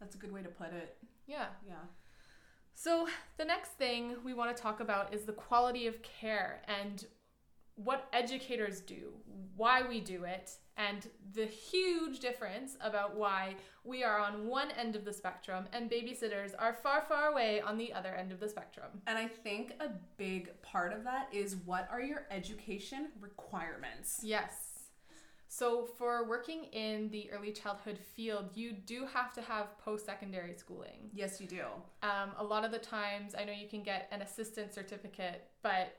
That's 0.00 0.14
a 0.14 0.18
good 0.18 0.32
way 0.32 0.42
to 0.42 0.48
put 0.48 0.72
it. 0.72 0.96
Yeah. 1.26 1.46
Yeah. 1.66 1.74
So, 2.74 3.08
the 3.36 3.44
next 3.44 3.70
thing 3.70 4.14
we 4.24 4.34
want 4.34 4.56
to 4.56 4.62
talk 4.62 4.78
about 4.78 5.12
is 5.12 5.24
the 5.24 5.32
quality 5.32 5.88
of 5.88 6.00
care 6.02 6.62
and 6.68 7.04
what 7.84 8.08
educators 8.12 8.80
do, 8.80 9.12
why 9.56 9.82
we 9.88 10.00
do 10.00 10.24
it, 10.24 10.52
and 10.76 11.08
the 11.34 11.44
huge 11.44 12.20
difference 12.20 12.76
about 12.80 13.16
why 13.16 13.56
we 13.84 14.04
are 14.04 14.18
on 14.18 14.46
one 14.46 14.70
end 14.72 14.94
of 14.94 15.04
the 15.04 15.12
spectrum 15.12 15.64
and 15.72 15.90
babysitters 15.90 16.52
are 16.58 16.72
far, 16.72 17.04
far 17.08 17.28
away 17.28 17.60
on 17.60 17.76
the 17.76 17.92
other 17.92 18.14
end 18.14 18.30
of 18.30 18.38
the 18.40 18.48
spectrum. 18.48 19.02
And 19.06 19.18
I 19.18 19.26
think 19.26 19.72
a 19.80 19.90
big 20.16 20.50
part 20.62 20.92
of 20.92 21.04
that 21.04 21.28
is 21.32 21.56
what 21.64 21.88
are 21.90 22.00
your 22.00 22.26
education 22.30 23.08
requirements? 23.20 24.20
Yes. 24.22 24.52
So, 25.50 25.86
for 25.96 26.28
working 26.28 26.64
in 26.72 27.08
the 27.08 27.30
early 27.30 27.52
childhood 27.52 27.98
field, 27.98 28.50
you 28.54 28.72
do 28.72 29.06
have 29.06 29.32
to 29.32 29.40
have 29.40 29.78
post 29.78 30.04
secondary 30.04 30.54
schooling. 30.54 31.10
Yes, 31.14 31.40
you 31.40 31.46
do. 31.46 31.62
Um, 32.02 32.32
a 32.36 32.44
lot 32.44 32.66
of 32.66 32.70
the 32.70 32.78
times, 32.78 33.34
I 33.34 33.44
know 33.44 33.52
you 33.52 33.66
can 33.66 33.82
get 33.82 34.08
an 34.12 34.20
assistant 34.20 34.74
certificate, 34.74 35.48
but 35.62 35.96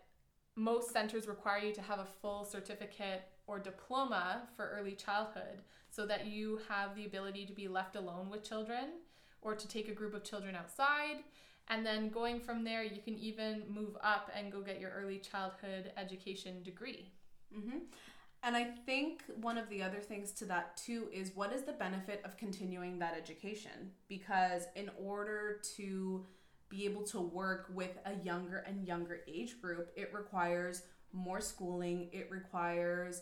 most 0.59 0.91
centers 0.91 1.25
require 1.25 1.59
you 1.59 1.73
to 1.73 1.81
have 1.81 1.99
a 1.99 2.07
full 2.21 2.43
certificate 2.43 3.23
or 3.47 3.59
diploma 3.59 4.41
for 4.57 4.75
early 4.77 4.91
childhood 4.91 5.61
so 5.89 6.05
that 6.05 6.27
you 6.27 6.59
have 6.67 6.95
the 6.95 7.05
ability 7.05 7.45
to 7.45 7.53
be 7.53 7.69
left 7.69 7.95
alone 7.95 8.29
with 8.29 8.43
children 8.43 8.99
or 9.41 9.55
to 9.55 9.67
take 9.69 9.87
a 9.87 9.93
group 9.93 10.13
of 10.13 10.23
children 10.23 10.55
outside. 10.55 11.23
And 11.69 11.85
then 11.85 12.09
going 12.09 12.41
from 12.41 12.65
there, 12.65 12.83
you 12.83 13.01
can 13.01 13.17
even 13.17 13.63
move 13.69 13.95
up 14.03 14.29
and 14.35 14.51
go 14.51 14.61
get 14.61 14.81
your 14.81 14.91
early 14.91 15.19
childhood 15.19 15.93
education 15.95 16.61
degree. 16.61 17.09
Mm-hmm. 17.57 17.77
And 18.43 18.55
I 18.55 18.65
think 18.85 19.23
one 19.39 19.57
of 19.57 19.69
the 19.69 19.81
other 19.81 19.99
things 19.99 20.31
to 20.33 20.45
that 20.45 20.75
too 20.75 21.07
is 21.13 21.31
what 21.35 21.53
is 21.53 21.63
the 21.63 21.73
benefit 21.73 22.21
of 22.25 22.35
continuing 22.37 22.99
that 22.99 23.15
education? 23.17 23.91
Because 24.09 24.63
in 24.75 24.89
order 25.01 25.61
to 25.77 26.25
be 26.69 26.85
able 26.85 27.03
to 27.03 27.19
work 27.19 27.67
with 27.73 27.97
a 28.05 28.15
younger 28.23 28.57
and 28.59 28.85
younger 28.87 29.21
age 29.27 29.59
group, 29.61 29.91
it 29.95 30.13
requires 30.13 30.83
more 31.11 31.41
schooling, 31.41 32.09
it 32.13 32.29
requires 32.31 33.21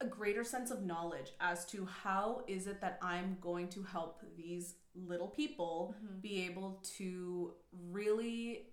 a 0.00 0.06
greater 0.06 0.44
sense 0.44 0.70
of 0.70 0.84
knowledge 0.84 1.32
as 1.40 1.66
to 1.66 1.84
how 1.84 2.44
is 2.46 2.66
it 2.68 2.80
that 2.80 2.98
I'm 3.02 3.36
going 3.40 3.68
to 3.70 3.82
help 3.82 4.22
these 4.36 4.76
little 4.94 5.28
people 5.28 5.94
Mhm. 6.02 6.20
be 6.20 6.42
able 6.46 6.80
to 6.96 7.56
really 7.72 8.72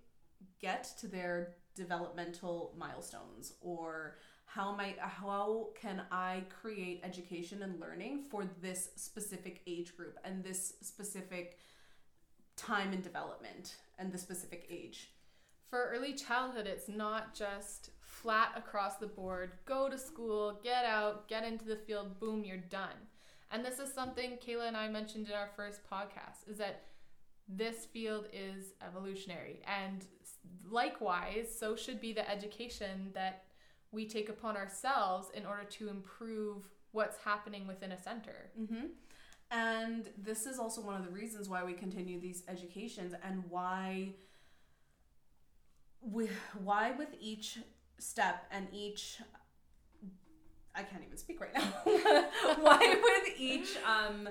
get 0.59 0.83
to 0.99 1.07
their 1.07 1.55
developmental 1.73 2.73
milestones 2.77 3.57
or 3.61 4.17
how 4.45 4.71
am 4.71 4.79
I 4.79 4.91
how 4.99 5.71
can 5.75 6.05
I 6.11 6.45
create 6.49 7.01
education 7.03 7.63
and 7.63 7.79
learning 7.79 8.23
for 8.23 8.45
this 8.61 8.91
specific 8.95 9.61
age 9.65 9.97
group 9.97 10.17
and 10.23 10.43
this 10.43 10.77
specific 10.81 11.57
time 12.55 12.93
and 12.93 13.03
development 13.03 13.75
and 13.97 14.11
the 14.11 14.17
specific 14.17 14.67
age. 14.69 15.11
For 15.69 15.89
early 15.93 16.13
childhood, 16.13 16.67
it's 16.67 16.87
not 16.87 17.33
just 17.33 17.89
flat 18.01 18.51
across 18.55 18.95
the 18.97 19.07
board 19.07 19.51
go 19.65 19.89
to 19.89 19.97
school, 19.97 20.59
get 20.63 20.85
out, 20.85 21.27
get 21.27 21.43
into 21.43 21.65
the 21.65 21.75
field, 21.75 22.19
boom, 22.19 22.43
you're 22.43 22.57
done. 22.57 22.95
And 23.51 23.63
this 23.63 23.79
is 23.79 23.93
something 23.93 24.37
Kayla 24.45 24.67
and 24.67 24.77
I 24.77 24.87
mentioned 24.87 25.27
in 25.27 25.33
our 25.33 25.49
first 25.55 25.81
podcast 25.89 26.49
is 26.49 26.57
that 26.57 26.83
this 27.47 27.85
field 27.85 28.27
is 28.33 28.73
evolutionary. 28.85 29.61
And 29.67 30.05
likewise, 30.69 31.55
so 31.57 31.75
should 31.75 32.01
be 32.01 32.13
the 32.13 32.29
education 32.29 33.11
that 33.13 33.43
we 33.91 34.07
take 34.07 34.29
upon 34.29 34.57
ourselves 34.57 35.29
in 35.33 35.45
order 35.45 35.63
to 35.63 35.89
improve 35.89 36.67
what's 36.91 37.17
happening 37.17 37.67
within 37.67 37.91
a 37.91 38.01
center. 38.01 38.51
Mm-hmm. 38.59 38.85
And 39.51 40.09
this 40.17 40.45
is 40.45 40.59
also 40.59 40.81
one 40.81 40.95
of 40.95 41.05
the 41.05 41.11
reasons 41.11 41.47
why 41.47 41.63
we 41.63 41.73
continue 41.73 42.19
these 42.19 42.43
educations 42.47 43.13
and 43.23 43.43
why 43.49 44.09
we, 46.01 46.29
why 46.63 46.91
with 46.91 47.09
each 47.19 47.59
step 47.99 48.45
and 48.51 48.67
each 48.71 49.21
I 50.75 50.83
can't 50.83 51.03
even 51.05 51.17
speak 51.17 51.39
right 51.39 51.53
now. 51.53 51.61
why 52.59 52.95
with 53.01 53.39
each 53.39 53.77
um, 53.85 54.27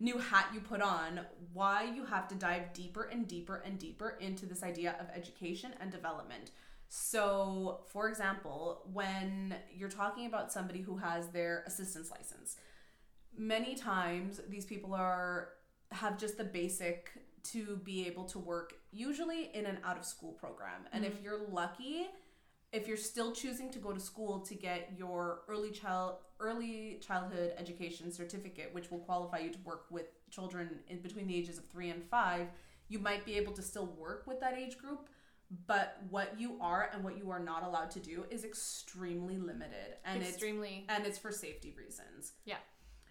new 0.00 0.18
hat 0.18 0.46
you 0.54 0.60
put 0.60 0.80
on, 0.80 1.20
why 1.52 1.84
you 1.84 2.04
have 2.06 2.28
to 2.28 2.34
dive 2.34 2.72
deeper 2.72 3.04
and 3.04 3.26
deeper 3.26 3.62
and 3.66 3.78
deeper 3.78 4.16
into 4.20 4.46
this 4.46 4.62
idea 4.62 4.96
of 5.00 5.08
education 5.14 5.72
and 5.80 5.90
development. 5.90 6.52
So, 6.88 7.80
for 7.88 8.08
example, 8.08 8.82
when 8.92 9.56
you're 9.74 9.90
talking 9.90 10.26
about 10.26 10.52
somebody 10.52 10.80
who 10.80 10.96
has 10.98 11.28
their 11.28 11.64
assistance 11.66 12.10
license, 12.10 12.56
many 13.38 13.74
times 13.74 14.40
these 14.48 14.64
people 14.64 14.94
are 14.94 15.50
have 15.92 16.18
just 16.18 16.36
the 16.36 16.44
basic 16.44 17.10
to 17.42 17.76
be 17.84 18.06
able 18.06 18.24
to 18.24 18.38
work 18.38 18.74
usually 18.92 19.50
in 19.54 19.64
an 19.64 19.78
out 19.84 19.96
of 19.96 20.04
school 20.04 20.32
program. 20.32 20.86
And 20.92 21.04
if 21.04 21.14
mm-hmm. 21.14 21.24
you're 21.24 21.48
lucky, 21.50 22.08
if 22.72 22.86
you're 22.86 22.96
still 22.96 23.32
choosing 23.32 23.70
to 23.70 23.78
go 23.78 23.92
to 23.92 24.00
school 24.00 24.40
to 24.40 24.54
get 24.54 24.92
your 24.96 25.40
early 25.48 25.70
child 25.70 26.16
early 26.40 27.00
childhood 27.04 27.52
education 27.58 28.12
certificate 28.12 28.70
which 28.72 28.90
will 28.90 28.98
qualify 29.00 29.38
you 29.38 29.50
to 29.50 29.58
work 29.64 29.86
with 29.90 30.06
children 30.30 30.78
in 30.88 31.00
between 31.00 31.26
the 31.26 31.34
ages 31.34 31.58
of 31.58 31.64
3 31.66 31.90
and 31.90 32.04
5 32.04 32.46
you 32.88 32.98
might 32.98 33.24
be 33.24 33.36
able 33.36 33.52
to 33.52 33.62
still 33.62 33.86
work 33.98 34.24
with 34.26 34.40
that 34.40 34.54
age 34.56 34.78
group 34.78 35.08
but 35.66 35.98
what 36.10 36.38
you 36.38 36.58
are 36.60 36.90
and 36.92 37.02
what 37.02 37.16
you 37.16 37.30
are 37.30 37.40
not 37.40 37.64
allowed 37.64 37.90
to 37.90 38.00
do 38.00 38.24
is 38.30 38.44
extremely 38.44 39.38
limited 39.38 39.96
and 40.04 40.22
Extremely. 40.22 40.84
it's 40.86 40.94
and 40.94 41.06
it's 41.06 41.18
for 41.18 41.32
safety 41.32 41.74
reasons 41.76 42.34
Yeah. 42.44 42.56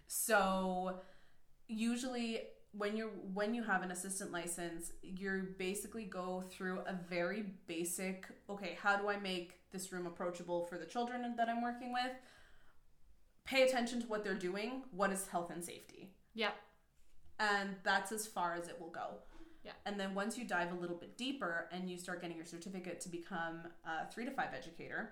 So 0.08 1.00
usually 1.68 2.40
when 2.72 2.96
you're 2.96 3.10
when 3.34 3.54
you 3.54 3.62
have 3.62 3.82
an 3.82 3.90
assistant 3.90 4.32
license 4.32 4.92
you 5.02 5.48
basically 5.58 6.04
go 6.04 6.42
through 6.50 6.80
a 6.86 6.94
very 7.08 7.44
basic 7.66 8.26
okay 8.50 8.76
how 8.82 8.96
do 8.96 9.08
i 9.08 9.16
make 9.18 9.52
this 9.70 9.92
room 9.92 10.06
approachable 10.06 10.64
for 10.64 10.76
the 10.78 10.84
children 10.86 11.34
that 11.36 11.48
i'm 11.48 11.62
working 11.62 11.92
with 11.92 12.12
pay 13.44 13.62
attention 13.62 14.00
to 14.00 14.06
what 14.06 14.24
they're 14.24 14.34
doing 14.34 14.82
what 14.90 15.12
is 15.12 15.26
health 15.28 15.50
and 15.50 15.62
safety 15.64 16.10
Yeah. 16.34 16.50
and 17.38 17.76
that's 17.84 18.10
as 18.12 18.26
far 18.26 18.54
as 18.54 18.68
it 18.68 18.78
will 18.80 18.90
go 18.90 19.18
Yeah. 19.64 19.72
and 19.86 20.00
then 20.00 20.14
once 20.14 20.38
you 20.38 20.44
dive 20.46 20.72
a 20.72 20.80
little 20.80 20.96
bit 20.96 21.16
deeper 21.18 21.68
and 21.72 21.88
you 21.90 21.98
start 21.98 22.22
getting 22.22 22.36
your 22.36 22.46
certificate 22.46 23.00
to 23.02 23.08
become 23.10 23.62
a 23.84 24.10
three 24.10 24.24
to 24.24 24.30
five 24.30 24.54
educator 24.56 25.10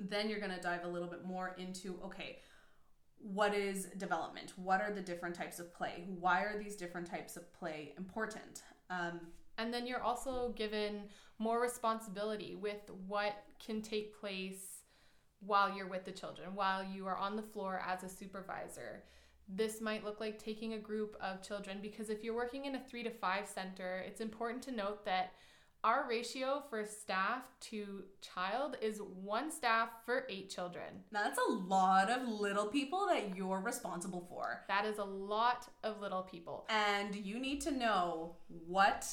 then 0.00 0.28
you're 0.28 0.38
going 0.38 0.52
to 0.54 0.60
dive 0.60 0.84
a 0.84 0.88
little 0.88 1.08
bit 1.08 1.24
more 1.24 1.56
into 1.58 1.98
okay 2.04 2.38
what 3.20 3.54
is 3.54 3.86
development? 3.98 4.52
What 4.56 4.80
are 4.80 4.92
the 4.92 5.00
different 5.00 5.34
types 5.34 5.58
of 5.58 5.74
play? 5.74 6.04
Why 6.20 6.42
are 6.42 6.58
these 6.58 6.76
different 6.76 7.06
types 7.06 7.36
of 7.36 7.52
play 7.52 7.94
important? 7.96 8.62
Um, 8.90 9.20
And 9.58 9.74
then 9.74 9.86
you're 9.88 10.02
also 10.02 10.52
given 10.56 11.08
more 11.38 11.60
responsibility 11.60 12.54
with 12.54 12.82
what 13.08 13.34
can 13.58 13.82
take 13.82 14.18
place 14.18 14.84
while 15.40 15.76
you're 15.76 15.88
with 15.88 16.04
the 16.04 16.12
children, 16.12 16.54
while 16.54 16.84
you 16.84 17.06
are 17.06 17.16
on 17.16 17.34
the 17.36 17.42
floor 17.42 17.82
as 17.84 18.04
a 18.04 18.08
supervisor. 18.08 19.02
This 19.48 19.80
might 19.80 20.04
look 20.04 20.20
like 20.20 20.38
taking 20.38 20.74
a 20.74 20.78
group 20.78 21.16
of 21.20 21.42
children 21.42 21.78
because 21.82 22.08
if 22.08 22.22
you're 22.22 22.34
working 22.34 22.66
in 22.66 22.76
a 22.76 22.80
three 22.80 23.02
to 23.02 23.10
five 23.10 23.48
center, 23.48 24.04
it's 24.06 24.20
important 24.20 24.62
to 24.64 24.70
note 24.72 25.04
that 25.04 25.32
our 25.84 26.06
ratio 26.08 26.62
for 26.68 26.84
staff 26.84 27.42
to 27.60 28.02
child 28.20 28.76
is 28.82 29.00
one 29.22 29.50
staff 29.50 29.90
for 30.04 30.24
eight 30.28 30.50
children. 30.50 31.04
now 31.12 31.22
that's 31.22 31.38
a 31.48 31.52
lot 31.52 32.10
of 32.10 32.26
little 32.26 32.66
people 32.66 33.06
that 33.08 33.36
you're 33.36 33.60
responsible 33.60 34.26
for. 34.28 34.64
That 34.68 34.84
is 34.84 34.98
a 34.98 35.04
lot 35.04 35.68
of 35.84 36.00
little 36.00 36.22
people. 36.22 36.66
and 36.68 37.14
you 37.14 37.38
need 37.38 37.60
to 37.62 37.70
know 37.70 38.36
what 38.66 39.06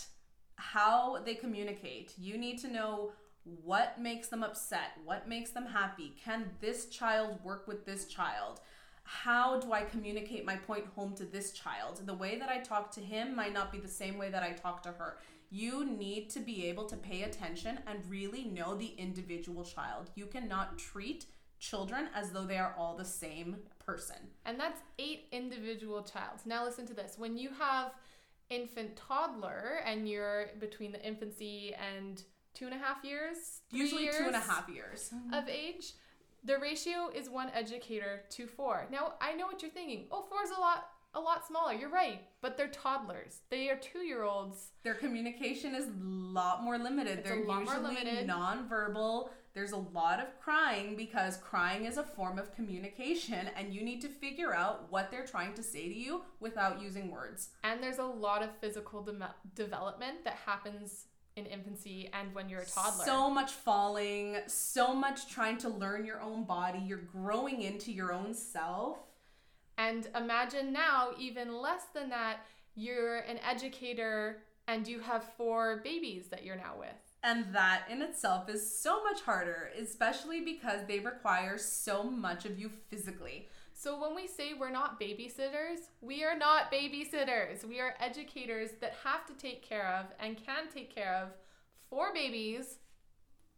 how 0.57 1.21
they 1.23 1.35
communicate. 1.35 2.13
You 2.17 2.37
need 2.37 2.59
to 2.59 2.69
know 2.69 3.11
what 3.43 4.01
makes 4.01 4.27
them 4.29 4.41
upset 4.43 4.91
what 5.03 5.27
makes 5.29 5.51
them 5.51 5.67
happy. 5.67 6.15
Can 6.23 6.49
this 6.61 6.87
child 6.87 7.37
work 7.43 7.67
with 7.67 7.85
this 7.85 8.05
child? 8.07 8.59
How 9.03 9.59
do 9.59 9.71
i 9.71 9.83
communicate 9.83 10.45
my 10.45 10.55
point 10.55 10.85
home 10.95 11.13
to 11.17 11.25
this 11.25 11.51
child? 11.51 12.01
The 12.07 12.13
way 12.15 12.39
that 12.39 12.49
i 12.49 12.57
talk 12.57 12.89
to 12.91 13.01
him 13.01 13.35
might 13.35 13.53
not 13.53 13.71
be 13.71 13.77
the 13.79 13.87
same 13.87 14.17
way 14.17 14.29
that 14.31 14.41
i 14.41 14.51
talk 14.51 14.81
to 14.83 14.89
her 14.93 15.17
You 15.49 15.85
need 15.85 16.29
to 16.31 16.39
be 16.39 16.65
able 16.67 16.85
to 16.85 16.97
pay 16.97 17.23
attention 17.23 17.79
and 17.87 17.99
really 18.09 18.45
know 18.45 18.75
the 18.75 18.93
individual 18.97 19.63
child. 19.63 20.09
You 20.15 20.25
cannot 20.25 20.77
treat 20.77 21.25
children 21.59 22.09
as 22.13 22.31
though 22.31 22.45
they 22.45 22.57
are 22.57 22.75
all 22.77 22.95
the 22.95 23.05
same 23.05 23.57
person. 23.85 24.17
And 24.45 24.59
that's 24.59 24.81
eight 24.99 25.27
individual 25.31 26.03
childs. 26.03 26.45
Now 26.45 26.65
listen 26.65 26.85
to 26.87 26.93
this. 26.93 27.15
When 27.17 27.37
you 27.37 27.49
have 27.57 27.91
infant 28.49 28.95
toddler 28.95 29.79
and 29.85 30.07
you're 30.07 30.47
between 30.59 30.91
the 30.91 31.03
infancy 31.05 31.73
and 31.75 32.21
two 32.53 32.65
and 32.65 32.73
a 32.73 32.77
half 32.77 33.03
years, 33.03 33.61
Usually 33.71 34.03
years 34.03 34.17
two 34.17 34.25
and 34.25 34.35
a 34.35 34.39
half 34.39 34.69
years. 34.69 35.11
of 35.33 35.47
age, 35.47 35.93
the 36.43 36.57
ratio 36.59 37.09
is 37.13 37.29
one 37.29 37.49
educator 37.53 38.23
to 38.31 38.47
four. 38.47 38.87
Now 38.91 39.13
I 39.21 39.33
know 39.33 39.45
what 39.45 39.61
you're 39.61 39.71
thinking. 39.71 40.07
Oh, 40.11 40.23
four 40.29 40.43
is 40.43 40.51
a 40.51 40.59
lot 40.59 40.87
a 41.15 41.19
lot 41.19 41.47
smaller. 41.47 41.73
You're 41.73 41.89
right, 41.89 42.21
but 42.41 42.57
they're 42.57 42.67
toddlers. 42.67 43.41
They 43.49 43.69
are 43.69 43.77
two 43.77 43.99
year 43.99 44.23
olds. 44.23 44.67
Their 44.83 44.93
communication 44.93 45.73
is 45.73 45.87
a 45.87 45.93
lot 46.03 46.63
more 46.63 46.77
limited. 46.77 47.19
It's 47.19 47.29
They're 47.29 47.41
a 47.43 47.47
lot 47.47 47.63
more 47.63 47.73
usually 47.75 47.95
limited. 47.95 48.27
nonverbal. 48.29 49.29
There's 49.53 49.71
a 49.71 49.77
lot 49.77 50.19
of 50.19 50.37
crying 50.41 50.97
because 50.97 51.37
crying 51.37 51.85
is 51.85 51.97
a 51.97 52.03
form 52.03 52.37
of 52.37 52.53
communication, 52.53 53.49
and 53.57 53.73
you 53.73 53.83
need 53.83 54.01
to 54.01 54.09
figure 54.09 54.53
out 54.53 54.91
what 54.91 55.09
they're 55.09 55.25
trying 55.25 55.53
to 55.53 55.63
say 55.63 55.87
to 55.87 55.95
you 55.95 56.23
without 56.41 56.81
using 56.81 57.09
words. 57.09 57.49
And 57.63 57.81
there's 57.81 57.99
a 57.99 58.03
lot 58.03 58.43
of 58.43 58.49
physical 58.59 59.01
dem- 59.01 59.23
development 59.55 60.25
that 60.25 60.33
happens 60.45 61.05
in 61.37 61.45
infancy 61.45 62.09
and 62.13 62.33
when 62.33 62.49
you're 62.49 62.61
a 62.61 62.65
toddler. 62.65 63.05
So 63.05 63.29
much 63.29 63.51
falling, 63.51 64.37
so 64.47 64.93
much 64.93 65.29
trying 65.29 65.57
to 65.59 65.69
learn 65.69 66.05
your 66.05 66.21
own 66.21 66.43
body. 66.45 66.79
You're 66.79 66.97
growing 66.97 67.61
into 67.61 67.91
your 67.91 68.11
own 68.13 68.33
self. 68.33 68.97
And 69.77 70.07
imagine 70.15 70.71
now, 70.71 71.09
even 71.19 71.61
less 71.61 71.83
than 71.93 72.09
that, 72.09 72.45
you're 72.75 73.17
an 73.17 73.39
educator 73.39 74.43
and 74.67 74.87
you 74.87 74.99
have 74.99 75.33
four 75.37 75.81
babies 75.83 76.27
that 76.27 76.43
you're 76.43 76.55
now 76.55 76.73
with. 76.79 76.89
And 77.23 77.45
that 77.53 77.85
in 77.89 78.01
itself 78.01 78.49
is 78.49 78.79
so 78.79 79.03
much 79.03 79.21
harder, 79.21 79.71
especially 79.79 80.41
because 80.41 80.81
they 80.87 80.99
require 80.99 81.57
so 81.57 82.03
much 82.03 82.45
of 82.45 82.59
you 82.59 82.69
physically. 82.89 83.47
So 83.73 83.99
when 83.99 84.15
we 84.15 84.27
say 84.27 84.53
we're 84.53 84.69
not 84.69 84.99
babysitters, 84.99 85.79
we 86.01 86.23
are 86.23 86.37
not 86.37 86.71
babysitters. 86.71 87.65
We 87.67 87.79
are 87.79 87.95
educators 87.99 88.71
that 88.79 88.95
have 89.03 89.25
to 89.25 89.33
take 89.33 89.67
care 89.67 89.87
of 89.87 90.05
and 90.19 90.37
can 90.37 90.69
take 90.73 90.93
care 90.93 91.15
of 91.15 91.29
four 91.89 92.13
babies 92.13 92.77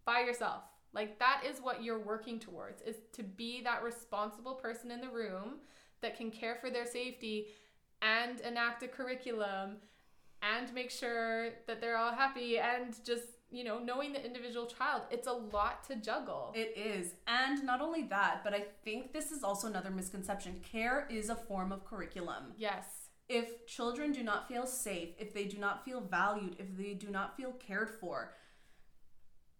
by 0.05 0.21
yourself. 0.21 0.63
Like 0.93 1.19
that 1.19 1.43
is 1.47 1.59
what 1.61 1.83
you're 1.83 1.99
working 1.99 2.39
towards 2.39 2.81
is 2.81 2.95
to 3.13 3.23
be 3.23 3.61
that 3.63 3.83
responsible 3.83 4.55
person 4.55 4.89
in 4.91 5.01
the 5.01 5.09
room 5.09 5.59
that 6.01 6.17
can 6.17 6.31
care 6.31 6.55
for 6.55 6.69
their 6.69 6.85
safety 6.85 7.47
and 8.01 8.39
enact 8.41 8.83
a 8.83 8.87
curriculum 8.87 9.77
and 10.41 10.73
make 10.73 10.91
sure 10.91 11.49
that 11.65 11.81
they're 11.81 11.97
all 11.97 12.13
happy 12.13 12.59
and 12.59 12.95
just, 13.03 13.23
you 13.49 13.63
know, 13.63 13.79
knowing 13.79 14.13
the 14.13 14.23
individual 14.23 14.67
child. 14.67 15.01
It's 15.09 15.27
a 15.27 15.31
lot 15.31 15.83
to 15.87 15.95
juggle. 15.95 16.51
It 16.55 16.77
is. 16.77 17.13
And 17.27 17.63
not 17.63 17.81
only 17.81 18.03
that, 18.03 18.41
but 18.43 18.53
I 18.53 18.65
think 18.83 19.13
this 19.13 19.31
is 19.31 19.43
also 19.43 19.67
another 19.67 19.89
misconception. 19.89 20.61
Care 20.71 21.07
is 21.09 21.29
a 21.29 21.35
form 21.35 21.71
of 21.71 21.85
curriculum. 21.85 22.53
yes. 22.57 22.85
If 23.29 23.67
children 23.67 24.13
do 24.13 24.23
not 24.23 24.47
feel 24.47 24.65
safe, 24.65 25.09
if 25.19 25.33
they 25.33 25.43
do 25.43 25.57
not 25.57 25.83
feel 25.83 25.99
valued, 25.99 26.55
if 26.59 26.77
they 26.77 26.93
do 26.93 27.09
not 27.09 27.35
feel 27.35 27.51
cared 27.51 27.89
for, 27.89 28.35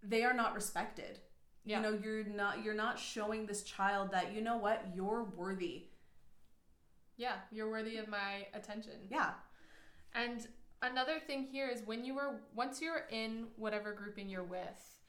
they 0.02 0.24
are 0.24 0.34
not 0.34 0.56
respected. 0.56 1.20
Yeah. 1.66 1.78
You 1.78 1.84
know, 1.84 2.00
you're 2.02 2.24
not 2.24 2.64
you're 2.64 2.74
not 2.74 2.98
showing 2.98 3.46
this 3.46 3.64
child 3.64 4.12
that 4.12 4.34
you 4.34 4.40
know 4.42 4.56
what, 4.56 4.86
you're 4.96 5.24
worthy. 5.36 5.88
Yeah, 7.18 7.36
you're 7.52 7.70
worthy 7.70 7.98
of 7.98 8.08
my 8.08 8.48
attention. 8.54 8.94
Yeah. 9.10 9.32
And 10.14 10.48
another 10.82 11.20
thing 11.20 11.44
here 11.44 11.68
is 11.68 11.82
when 11.86 12.06
you 12.06 12.18
are 12.20 12.42
once 12.56 12.82
you're 12.82 13.06
in 13.12 13.48
whatever 13.56 13.94
grouping 13.94 14.30
you're 14.30 14.44
with, 14.44 15.00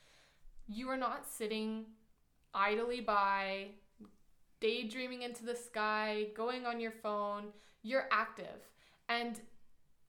you 0.67 0.89
are 0.89 0.97
not 0.97 1.27
sitting 1.27 1.85
idly 2.55 3.01
by 3.01 3.69
daydreaming 4.61 5.23
into 5.23 5.45
the 5.45 5.55
sky, 5.55 6.27
going 6.35 6.67
on 6.67 6.81
your 6.81 6.93
phone. 6.93 7.49
You're 7.83 8.09
active. 8.11 8.71
And 9.09 9.41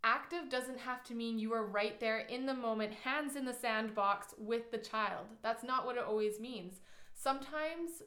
active 0.03 0.49
doesn't 0.49 0.79
have 0.79 1.03
to 1.05 1.13
mean 1.13 1.37
you 1.37 1.53
are 1.53 1.65
right 1.65 1.99
there 1.99 2.19
in 2.19 2.45
the 2.45 2.53
moment, 2.53 2.93
hands 2.93 3.35
in 3.35 3.45
the 3.45 3.53
sandbox 3.53 4.33
with 4.37 4.71
the 4.71 4.77
child. 4.77 5.25
That's 5.43 5.63
not 5.63 5.85
what 5.85 5.97
it 5.97 6.03
always 6.03 6.39
means. 6.39 6.79
Sometimes 7.13 8.01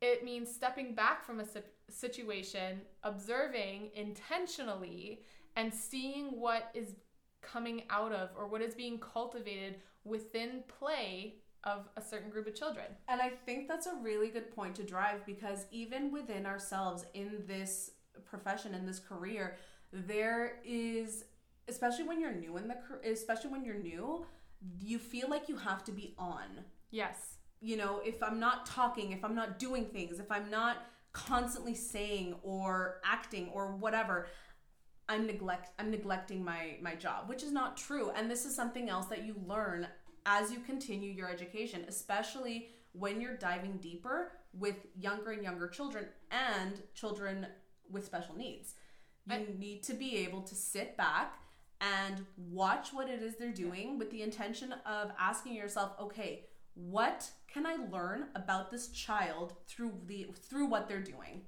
it 0.00 0.24
means 0.24 0.52
stepping 0.52 0.94
back 0.94 1.24
from 1.24 1.40
a 1.40 1.44
situation, 1.88 2.80
observing 3.02 3.90
intentionally, 3.94 5.22
and 5.56 5.72
seeing 5.72 6.40
what 6.40 6.70
is 6.74 6.94
coming 7.42 7.84
out 7.90 8.12
of 8.12 8.30
or 8.36 8.46
what 8.46 8.60
is 8.60 8.74
being 8.74 8.98
cultivated 8.98 9.76
within 10.04 10.62
play 10.66 11.36
of 11.64 11.88
a 11.96 12.00
certain 12.00 12.30
group 12.30 12.46
of 12.46 12.54
children. 12.54 12.86
And 13.08 13.20
I 13.20 13.30
think 13.30 13.68
that's 13.68 13.86
a 13.86 13.94
really 14.00 14.28
good 14.28 14.54
point 14.54 14.74
to 14.76 14.82
drive 14.82 15.26
because 15.26 15.66
even 15.70 16.12
within 16.12 16.46
ourselves 16.46 17.04
in 17.14 17.42
this 17.46 17.92
profession 18.24 18.74
in 18.74 18.86
this 18.86 18.98
career, 18.98 19.56
there 19.92 20.60
is 20.64 21.24
especially 21.68 22.04
when 22.04 22.20
you're 22.20 22.34
new 22.34 22.56
in 22.56 22.68
the 22.68 22.76
especially 23.10 23.50
when 23.50 23.64
you're 23.64 23.78
new, 23.78 24.24
you 24.80 24.98
feel 24.98 25.28
like 25.28 25.48
you 25.48 25.56
have 25.56 25.84
to 25.84 25.92
be 25.92 26.14
on. 26.18 26.64
Yes. 26.90 27.38
You 27.60 27.76
know, 27.76 28.00
if 28.04 28.22
I'm 28.22 28.38
not 28.38 28.66
talking, 28.66 29.12
if 29.12 29.24
I'm 29.24 29.34
not 29.34 29.58
doing 29.58 29.86
things, 29.86 30.20
if 30.20 30.30
I'm 30.30 30.50
not 30.50 30.76
constantly 31.16 31.74
saying 31.74 32.34
or 32.42 33.00
acting 33.02 33.48
or 33.54 33.74
whatever, 33.76 34.26
I'm 35.08 35.26
neglect 35.26 35.70
I'm 35.78 35.90
neglecting 35.90 36.44
my 36.44 36.76
my 36.82 36.94
job, 36.94 37.28
which 37.28 37.42
is 37.42 37.52
not 37.52 37.76
true. 37.76 38.10
And 38.14 38.30
this 38.30 38.44
is 38.44 38.54
something 38.54 38.90
else 38.90 39.06
that 39.06 39.24
you 39.24 39.34
learn 39.46 39.88
as 40.26 40.52
you 40.52 40.60
continue 40.60 41.10
your 41.10 41.30
education, 41.30 41.84
especially 41.88 42.68
when 42.92 43.20
you're 43.20 43.36
diving 43.36 43.78
deeper 43.78 44.32
with 44.52 44.76
younger 44.98 45.30
and 45.30 45.42
younger 45.42 45.68
children 45.68 46.06
and 46.30 46.82
children 46.94 47.46
with 47.90 48.04
special 48.04 48.34
needs. 48.36 48.74
You 49.26 49.36
I- 49.36 49.46
need 49.58 49.82
to 49.84 49.94
be 49.94 50.18
able 50.18 50.42
to 50.42 50.54
sit 50.54 50.96
back 50.96 51.38
and 51.80 52.26
watch 52.36 52.92
what 52.92 53.08
it 53.08 53.22
is 53.22 53.36
they're 53.36 53.52
doing 53.52 53.98
with 53.98 54.10
the 54.10 54.22
intention 54.22 54.72
of 54.84 55.10
asking 55.18 55.54
yourself, 55.54 55.92
okay, 56.00 56.45
what 56.76 57.28
can 57.48 57.66
I 57.66 57.76
learn 57.90 58.26
about 58.34 58.70
this 58.70 58.88
child 58.88 59.54
through 59.66 59.92
the 60.06 60.26
through 60.48 60.66
what 60.66 60.88
they're 60.88 61.00
doing? 61.00 61.42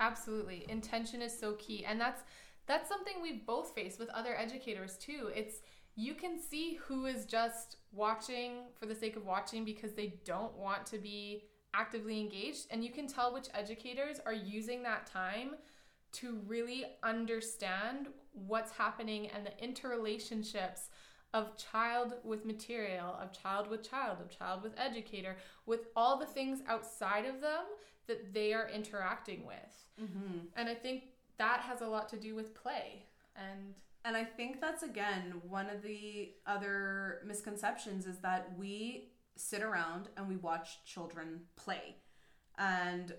Absolutely. 0.00 0.66
Intention 0.68 1.22
is 1.22 1.36
so 1.36 1.54
key. 1.54 1.84
And 1.84 2.00
that's 2.00 2.22
that's 2.66 2.88
something 2.88 3.14
we've 3.22 3.46
both 3.46 3.74
faced 3.74 3.98
with 3.98 4.10
other 4.10 4.36
educators 4.38 4.98
too. 4.98 5.30
It's 5.34 5.56
you 5.94 6.14
can 6.14 6.38
see 6.38 6.78
who 6.86 7.06
is 7.06 7.24
just 7.24 7.78
watching 7.90 8.64
for 8.78 8.84
the 8.84 8.94
sake 8.94 9.16
of 9.16 9.24
watching 9.24 9.64
because 9.64 9.94
they 9.94 10.20
don't 10.26 10.54
want 10.58 10.84
to 10.86 10.98
be 10.98 11.44
actively 11.72 12.20
engaged 12.20 12.66
and 12.70 12.84
you 12.84 12.90
can 12.90 13.06
tell 13.06 13.32
which 13.32 13.48
educators 13.54 14.18
are 14.24 14.32
using 14.32 14.82
that 14.82 15.06
time 15.06 15.50
to 16.12 16.38
really 16.46 16.84
understand 17.02 18.08
what's 18.32 18.70
happening 18.72 19.28
and 19.28 19.46
the 19.46 19.66
interrelationships 19.66 20.88
of 21.34 21.56
child 21.56 22.14
with 22.24 22.44
material, 22.44 23.16
of 23.20 23.32
child 23.32 23.68
with 23.68 23.88
child, 23.88 24.18
of 24.20 24.30
child 24.30 24.62
with 24.62 24.72
educator, 24.78 25.36
with 25.66 25.88
all 25.94 26.18
the 26.18 26.26
things 26.26 26.60
outside 26.68 27.26
of 27.26 27.40
them 27.40 27.64
that 28.06 28.32
they 28.32 28.52
are 28.52 28.68
interacting 28.68 29.44
with. 29.44 29.86
Mm-hmm. 30.00 30.38
And 30.56 30.68
I 30.68 30.74
think 30.74 31.04
that 31.38 31.60
has 31.60 31.80
a 31.80 31.86
lot 31.86 32.08
to 32.10 32.16
do 32.16 32.34
with 32.34 32.54
play. 32.54 33.04
And 33.36 33.74
And 34.06 34.16
I 34.16 34.22
think 34.22 34.60
that's 34.60 34.84
again 34.84 35.34
one 35.48 35.68
of 35.68 35.82
the 35.82 36.30
other 36.46 37.22
misconceptions 37.26 38.06
is 38.06 38.18
that 38.18 38.56
we 38.56 39.08
sit 39.34 39.62
around 39.62 40.08
and 40.16 40.28
we 40.28 40.36
watch 40.36 40.84
children 40.84 41.40
play. 41.56 41.96
And 42.56 43.12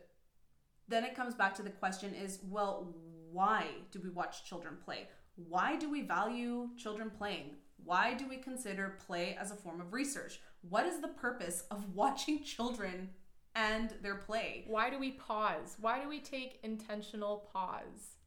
then 0.88 1.04
it 1.04 1.14
comes 1.14 1.36
back 1.36 1.54
to 1.56 1.62
the 1.62 1.70
question 1.70 2.14
is, 2.16 2.40
well, 2.50 2.96
why 3.34 3.66
do 3.92 4.00
we 4.02 4.10
watch 4.10 4.46
children 4.46 4.78
play? 4.84 5.10
Why 5.36 5.76
do 5.76 5.92
we 5.92 6.04
value 6.04 6.70
children 6.78 7.12
playing? 7.16 7.58
Why 7.84 8.14
do 8.14 8.28
we 8.28 8.38
consider 8.38 8.98
play 9.06 9.38
as 9.40 9.52
a 9.52 9.56
form 9.56 9.82
of 9.82 9.94
research? 9.94 10.40
What 10.62 10.86
is 10.86 11.00
the 11.00 11.08
purpose 11.08 11.64
of 11.72 11.90
watching 11.96 12.44
children 12.44 13.10
and 13.56 13.94
their 14.02 14.16
play? 14.16 14.66
why 14.68 14.90
do 14.90 15.00
we 15.00 15.12
pause? 15.12 15.78
Why 15.80 16.02
do 16.02 16.08
we 16.08 16.20
take 16.20 16.60
intentional 16.64 17.50
pause? 17.52 18.18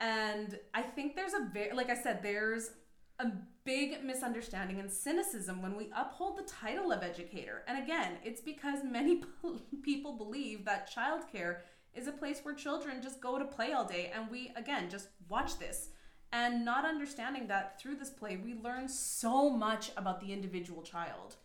And 0.00 0.58
I 0.74 0.82
think 0.82 1.16
there's 1.16 1.32
a 1.32 1.48
very, 1.52 1.74
like 1.74 1.88
I 1.88 1.96
said, 1.96 2.22
there's 2.22 2.70
a 3.18 3.28
big 3.64 4.04
misunderstanding 4.04 4.78
and 4.78 4.90
cynicism 4.90 5.62
when 5.62 5.76
we 5.76 5.90
uphold 5.96 6.36
the 6.36 6.42
title 6.42 6.92
of 6.92 7.02
educator. 7.02 7.62
And 7.66 7.82
again, 7.82 8.18
it's 8.22 8.42
because 8.42 8.80
many 8.84 9.22
people 9.82 10.18
believe 10.18 10.64
that 10.66 10.90
childcare 10.92 11.60
is 11.94 12.06
a 12.06 12.12
place 12.12 12.40
where 12.42 12.54
children 12.54 13.00
just 13.02 13.22
go 13.22 13.38
to 13.38 13.44
play 13.44 13.72
all 13.72 13.86
day. 13.86 14.12
And 14.14 14.30
we, 14.30 14.52
again, 14.56 14.90
just 14.90 15.08
watch 15.28 15.58
this 15.58 15.88
and 16.32 16.64
not 16.64 16.84
understanding 16.84 17.46
that 17.48 17.80
through 17.80 17.96
this 17.96 18.10
play, 18.10 18.36
we 18.36 18.54
learn 18.54 18.88
so 18.88 19.48
much 19.48 19.90
about 19.96 20.20
the 20.20 20.32
individual 20.32 20.82
child. 20.82 21.36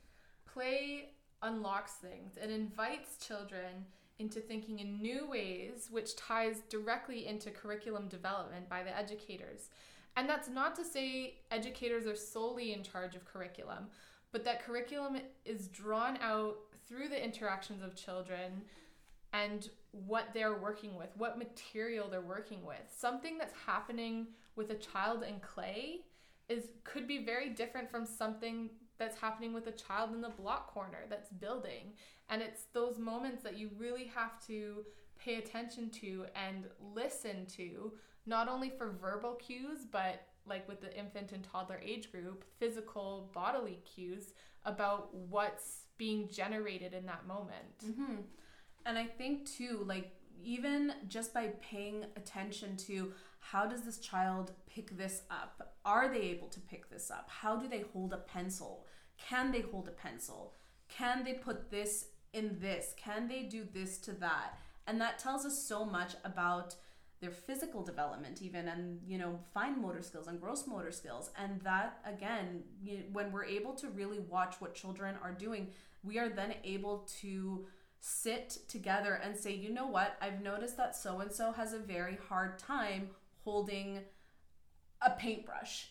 Play 0.46 1.10
unlocks 1.42 1.94
things. 1.94 2.38
It 2.42 2.50
invites 2.50 3.26
children 3.26 3.86
into 4.20 4.40
thinking 4.40 4.80
in 4.80 5.02
new 5.02 5.28
ways, 5.28 5.88
which 5.90 6.16
ties 6.16 6.62
directly 6.70 7.26
into 7.26 7.50
curriculum 7.50 8.08
development 8.08 8.70
by 8.70 8.84
the 8.84 8.96
educators. 8.96 9.70
And 10.16 10.30
that's 10.30 10.50
not 10.50 10.76
to 10.76 10.84
say 10.84 11.36
educators 11.52 12.06
are 12.06 12.16
solely 12.16 12.74
in 12.74 12.84
charge 12.84 13.16
of 13.16 13.26
curriculum, 13.26 13.88
but 14.32 14.44
that 14.46 14.64
curriculum 14.64 15.18
is 15.46 15.68
drawn 15.68 16.18
out 16.22 16.58
through 16.88 17.08
the 17.08 17.24
interactions 17.24 17.82
of 17.82 17.96
children 17.96 18.62
and 19.34 19.70
what 19.92 20.34
they're 20.34 20.58
working 20.58 20.96
with, 20.96 21.10
what 21.18 21.38
material 21.38 22.10
they're 22.10 22.22
working 22.22 22.66
with. 22.66 22.82
Something 22.96 23.38
that's 23.38 23.54
happening 23.66 24.28
with 24.56 24.72
a 24.72 24.76
child 24.76 25.24
in 25.24 25.40
clay 25.40 26.02
is 26.50 26.66
could 26.84 27.08
be 27.08 27.24
very 27.24 27.50
different 27.50 27.90
from 27.90 28.06
something 28.06 28.70
that's 28.98 29.18
happening 29.18 29.54
with 29.54 29.68
a 29.68 29.72
child 29.72 30.14
in 30.14 30.22
the 30.22 30.30
block 30.30 30.72
corner 30.72 31.06
that's 31.10 31.30
building. 31.30 31.94
And 32.30 32.42
it's 32.42 32.66
those 32.74 33.00
moments 33.00 33.42
that 33.44 33.58
you 33.58 33.70
really 33.78 34.06
have 34.14 34.46
to 34.48 34.86
pay 35.18 35.36
attention 35.36 35.90
to 35.90 36.26
and 36.36 36.66
listen 36.94 37.46
to, 37.58 37.94
not 38.26 38.48
only 38.48 38.70
for 38.70 38.92
verbal 38.92 39.36
cues, 39.36 39.86
but 39.92 40.28
like 40.46 40.68
with 40.68 40.82
the 40.82 40.96
infant 40.98 41.32
and 41.32 41.44
toddler 41.44 41.80
age 41.84 42.12
group, 42.12 42.44
physical 42.60 43.30
bodily 43.34 43.80
cues 43.86 44.34
about 44.66 45.14
what's 45.14 45.86
being 45.98 46.30
generated 46.30 46.94
in 46.94 47.06
that 47.06 47.28
moment. 47.28 47.80
Mm-hmm. 47.86 48.16
And 48.86 48.98
I 48.98 49.06
think 49.06 49.50
too, 49.50 49.84
like 49.86 50.12
even 50.44 50.94
just 51.08 51.34
by 51.34 51.48
paying 51.62 52.06
attention 52.16 52.76
to 52.78 53.14
how 53.42 53.66
does 53.66 53.82
this 53.82 53.98
child 53.98 54.52
pick 54.68 54.98
this 54.98 55.24
up? 55.30 55.76
Are 55.84 56.08
they 56.08 56.22
able 56.22 56.48
to 56.48 56.60
pick 56.62 56.90
this 56.90 57.12
up? 57.12 57.30
How 57.30 57.58
do 57.58 57.68
they 57.68 57.84
hold 57.94 58.14
a 58.14 58.18
pencil? 58.18 58.86
Can 59.18 59.52
they 59.52 59.62
hold 59.62 59.88
a 59.88 59.92
pencil? 59.92 60.54
Can 60.88 61.24
they 61.24 61.34
put 61.34 61.70
this 61.70 62.06
in 62.34 62.58
this? 62.62 62.94
Can 62.98 63.28
they 63.28 63.44
do 63.44 63.68
this 63.74 63.98
to 64.00 64.14
that? 64.14 64.58
And 64.88 65.02
that 65.02 65.20
tells 65.20 65.46
us 65.46 65.62
so 65.62 65.84
much 65.84 66.14
about 66.24 66.76
their 67.22 67.32
physical 67.32 67.84
development 67.84 68.42
even 68.42 68.68
and 68.68 69.00
you 69.06 69.18
know 69.18 69.40
fine 69.54 69.80
motor 69.80 70.02
skills 70.02 70.28
and 70.28 70.42
gross 70.42 70.66
motor 70.66 70.92
skills 70.92 71.30
and 71.38 71.62
that 71.62 72.00
again 72.04 72.64
you, 72.82 73.04
when 73.14 73.32
we're 73.32 73.46
able 73.46 73.74
to 73.74 73.90
really 73.90 74.20
watch 74.20 74.56
what 74.58 74.74
children 74.74 75.16
are 75.24 75.32
doing 75.32 75.68
we 76.04 76.18
are 76.18 76.30
then 76.30 76.56
able 76.64 77.08
to 77.22 77.68
sit 78.00 78.58
together 78.68 79.22
and 79.24 79.38
say 79.38 79.54
you 79.54 79.72
know 79.72 79.86
what 79.86 80.18
i've 80.20 80.42
noticed 80.42 80.76
that 80.78 80.96
so 80.96 81.20
and 81.20 81.32
so 81.32 81.52
has 81.52 81.74
a 81.74 81.78
very 81.78 82.18
hard 82.28 82.58
time 82.58 83.08
holding 83.44 84.00
a 85.02 85.12
paintbrush 85.12 85.90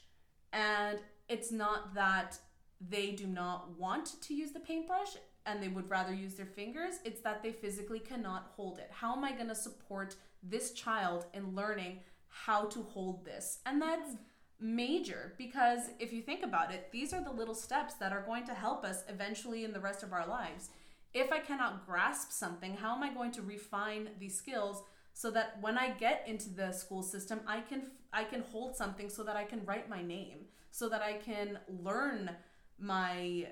and 0.53 0.99
it's 1.29 1.53
not 1.53 1.95
that 1.95 2.39
they 2.81 3.11
do 3.11 3.27
not 3.27 3.79
want 3.79 4.21
to 4.23 4.35
use 4.35 4.53
the 4.53 4.61
paintbrush 4.61 5.17
and 5.47 5.63
they 5.63 5.69
would 5.69 5.89
rather 5.89 6.15
use 6.15 6.35
their 6.35 6.47
fingers 6.47 6.97
it's 7.05 7.21
that 7.21 7.43
they 7.43 7.53
physically 7.53 7.99
cannot 7.99 8.53
hold 8.57 8.79
it 8.79 8.89
how 8.91 9.15
am 9.15 9.25
i 9.25 9.33
going 9.33 9.49
to 9.49 9.55
support 9.55 10.17
this 10.43 10.73
child 10.73 11.27
in 11.35 11.55
learning 11.55 12.01
how 12.31 12.65
to 12.67 12.83
hold 12.83 13.25
this. 13.25 13.59
And 13.67 13.83
that's 13.83 14.17
major 14.59 15.35
because 15.37 15.91
if 15.99 16.13
you 16.13 16.23
think 16.23 16.43
about 16.43 16.73
it, 16.73 16.89
these 16.93 17.13
are 17.13 17.23
the 17.23 17.31
little 17.31 17.55
steps 17.55 17.95
that 17.95 18.13
are 18.13 18.23
going 18.23 18.45
to 18.47 18.55
help 18.55 18.85
us 18.85 19.05
eventually 19.09 19.65
in 19.65 19.73
the 19.73 19.81
rest 19.81 20.03
of 20.03 20.13
our 20.13 20.27
lives. 20.27 20.71
If 21.13 21.33
I 21.33 21.41
cannot 21.41 21.87
grasp 21.87 22.31
something, 22.31 22.77
how 22.77 22.95
am 22.95 23.03
I 23.03 23.13
going 23.13 23.33
to 23.33 23.43
refine 23.43 24.11
these 24.19 24.37
skills 24.37 24.83
so 25.21 25.31
that 25.31 25.59
when 25.61 25.77
I 25.77 25.91
get 25.91 26.25
into 26.27 26.49
the 26.49 26.73
school 26.73 27.03
system, 27.03 27.41
I 27.47 27.61
can 27.61 27.91
I 28.11 28.25
can 28.25 28.41
hold 28.41 28.75
something 28.75 29.11
so 29.11 29.23
that 29.25 29.37
I 29.37 29.45
can 29.45 29.67
write 29.67 29.87
my 29.87 30.03
name, 30.03 30.47
so 30.71 30.89
that 30.89 31.03
I 31.03 31.13
can 31.13 31.59
learn 31.69 32.31
my 32.79 33.49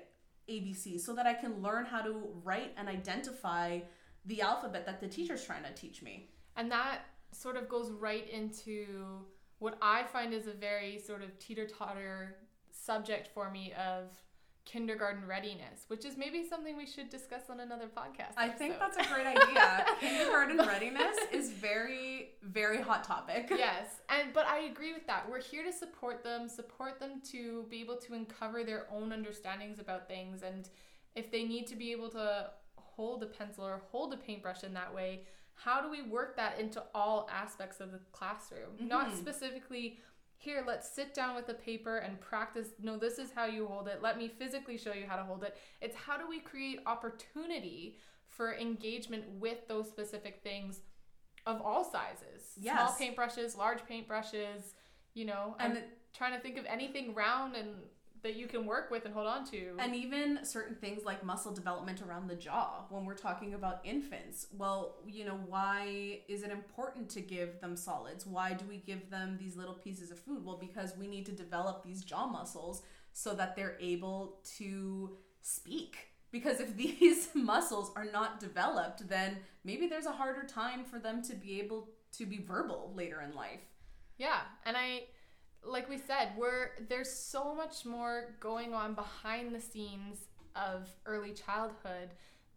ABC, 0.49 0.99
so 0.99 1.13
that 1.13 1.27
I 1.27 1.35
can 1.35 1.61
learn 1.61 1.85
how 1.85 2.01
to 2.01 2.23
write 2.43 2.73
and 2.75 2.89
identify 2.89 3.81
the 4.25 4.41
alphabet 4.41 4.87
that 4.87 4.99
the 4.99 5.07
teacher's 5.07 5.45
trying 5.45 5.61
to 5.61 5.71
teach 5.73 6.01
me. 6.01 6.31
And 6.55 6.71
that 6.71 7.01
sort 7.33 7.55
of 7.55 7.69
goes 7.69 7.91
right 7.91 8.27
into 8.27 9.27
what 9.59 9.77
I 9.79 10.05
find 10.05 10.33
is 10.33 10.47
a 10.47 10.53
very 10.53 10.97
sort 10.97 11.21
of 11.21 11.37
teeter 11.37 11.67
totter 11.67 12.37
subject 12.71 13.29
for 13.31 13.51
me 13.51 13.73
of 13.73 14.05
kindergarten 14.71 15.25
readiness, 15.25 15.85
which 15.87 16.05
is 16.05 16.15
maybe 16.17 16.45
something 16.47 16.77
we 16.77 16.85
should 16.85 17.09
discuss 17.09 17.49
on 17.49 17.59
another 17.59 17.87
podcast. 17.87 18.33
I 18.37 18.49
think 18.49 18.77
that's 18.77 18.97
a 18.97 19.13
great 19.13 19.25
idea. 19.37 19.85
kindergarten 19.99 20.57
readiness 20.57 21.15
is 21.31 21.51
very, 21.51 22.31
very 22.43 22.81
hot 22.81 23.03
topic. 23.03 23.47
Yes, 23.49 23.87
and 24.09 24.31
but 24.33 24.45
I 24.45 24.59
agree 24.59 24.93
with 24.93 25.07
that. 25.07 25.29
We're 25.29 25.41
here 25.41 25.63
to 25.63 25.73
support 25.73 26.23
them, 26.23 26.47
support 26.47 26.99
them 26.99 27.21
to 27.31 27.65
be 27.69 27.81
able 27.81 27.97
to 27.97 28.13
uncover 28.13 28.63
their 28.63 28.85
own 28.91 29.11
understandings 29.11 29.79
about 29.79 30.07
things, 30.07 30.43
and 30.43 30.69
if 31.15 31.31
they 31.31 31.43
need 31.43 31.65
to 31.67 31.75
be 31.75 31.91
able 31.91 32.09
to 32.09 32.51
hold 32.75 33.23
a 33.23 33.27
pencil 33.27 33.65
or 33.65 33.81
hold 33.91 34.13
a 34.13 34.17
paintbrush 34.17 34.63
in 34.63 34.73
that 34.73 34.93
way, 34.93 35.23
how 35.55 35.81
do 35.81 35.89
we 35.89 36.01
work 36.01 36.37
that 36.37 36.59
into 36.59 36.81
all 36.95 37.29
aspects 37.33 37.79
of 37.81 37.91
the 37.91 37.99
classroom? 38.11 38.75
Mm-hmm. 38.75 38.87
Not 38.87 39.15
specifically 39.15 39.97
here, 40.39 40.63
let's 40.65 40.89
sit 40.89 41.13
down 41.13 41.35
with 41.35 41.49
a 41.49 41.53
paper 41.53 41.97
and 41.97 42.19
practice. 42.19 42.69
No, 42.81 42.97
this 42.97 43.19
is 43.19 43.29
how 43.35 43.45
you 43.45 43.67
hold 43.67 43.89
it. 43.89 44.01
Let 44.01 44.17
me 44.17 44.29
physically 44.29 44.77
show 44.77 44.93
you 44.93 45.03
how 45.05 45.17
to 45.17 45.23
hold 45.23 45.43
it. 45.43 45.57
It's 45.81 45.95
how 45.95 46.17
do 46.17 46.27
we 46.27 46.39
create 46.39 46.79
opportunity 46.85 47.97
for 48.25 48.55
engagement 48.55 49.25
with 49.37 49.67
those 49.67 49.89
specific 49.89 50.39
things 50.41 50.79
of 51.45 51.61
all 51.61 51.83
sizes. 51.83 52.53
Yes. 52.57 52.95
Small 52.95 53.09
paintbrushes, 53.09 53.57
large 53.57 53.79
paintbrushes, 53.79 54.73
you 55.13 55.25
know. 55.25 55.57
And 55.59 55.73
I'm 55.73 55.83
trying 56.15 56.33
to 56.33 56.39
think 56.39 56.57
of 56.57 56.65
anything 56.65 57.13
round 57.13 57.57
and 57.57 57.75
that 58.23 58.35
you 58.35 58.47
can 58.47 58.65
work 58.65 58.91
with 58.91 59.05
and 59.05 59.13
hold 59.13 59.27
on 59.27 59.45
to. 59.51 59.75
And 59.79 59.95
even 59.95 60.39
certain 60.43 60.75
things 60.75 61.03
like 61.05 61.23
muscle 61.23 61.53
development 61.53 62.01
around 62.01 62.27
the 62.27 62.35
jaw 62.35 62.85
when 62.89 63.05
we're 63.05 63.15
talking 63.15 63.53
about 63.53 63.79
infants. 63.83 64.47
Well, 64.57 64.95
you 65.07 65.25
know, 65.25 65.39
why 65.47 66.19
is 66.27 66.43
it 66.43 66.51
important 66.51 67.09
to 67.11 67.21
give 67.21 67.59
them 67.61 67.75
solids? 67.75 68.25
Why 68.25 68.53
do 68.53 68.65
we 68.67 68.77
give 68.77 69.09
them 69.09 69.37
these 69.39 69.55
little 69.55 69.73
pieces 69.73 70.11
of 70.11 70.19
food? 70.19 70.43
Well, 70.43 70.57
because 70.57 70.93
we 70.97 71.07
need 71.07 71.25
to 71.27 71.31
develop 71.31 71.83
these 71.83 72.03
jaw 72.03 72.27
muscles 72.27 72.81
so 73.13 73.33
that 73.35 73.55
they're 73.55 73.77
able 73.79 74.39
to 74.57 75.17
speak. 75.41 76.09
Because 76.31 76.59
if 76.59 76.75
these 76.77 77.29
muscles 77.33 77.91
are 77.95 78.05
not 78.05 78.39
developed, 78.39 79.07
then 79.07 79.37
maybe 79.63 79.87
there's 79.87 80.05
a 80.05 80.11
harder 80.11 80.45
time 80.45 80.83
for 80.83 80.99
them 80.99 81.21
to 81.23 81.35
be 81.35 81.59
able 81.59 81.89
to 82.17 82.25
be 82.25 82.37
verbal 82.37 82.91
later 82.95 83.21
in 83.21 83.35
life. 83.35 83.61
Yeah. 84.17 84.41
And 84.65 84.75
I 84.75 85.03
like 85.65 85.89
we 85.89 85.97
said, 85.97 86.31
we're 86.37 86.71
there's 86.87 87.11
so 87.11 87.53
much 87.53 87.85
more 87.85 88.35
going 88.39 88.73
on 88.73 88.93
behind 88.93 89.53
the 89.53 89.61
scenes 89.61 90.27
of 90.55 90.89
early 91.05 91.31
childhood 91.31 92.09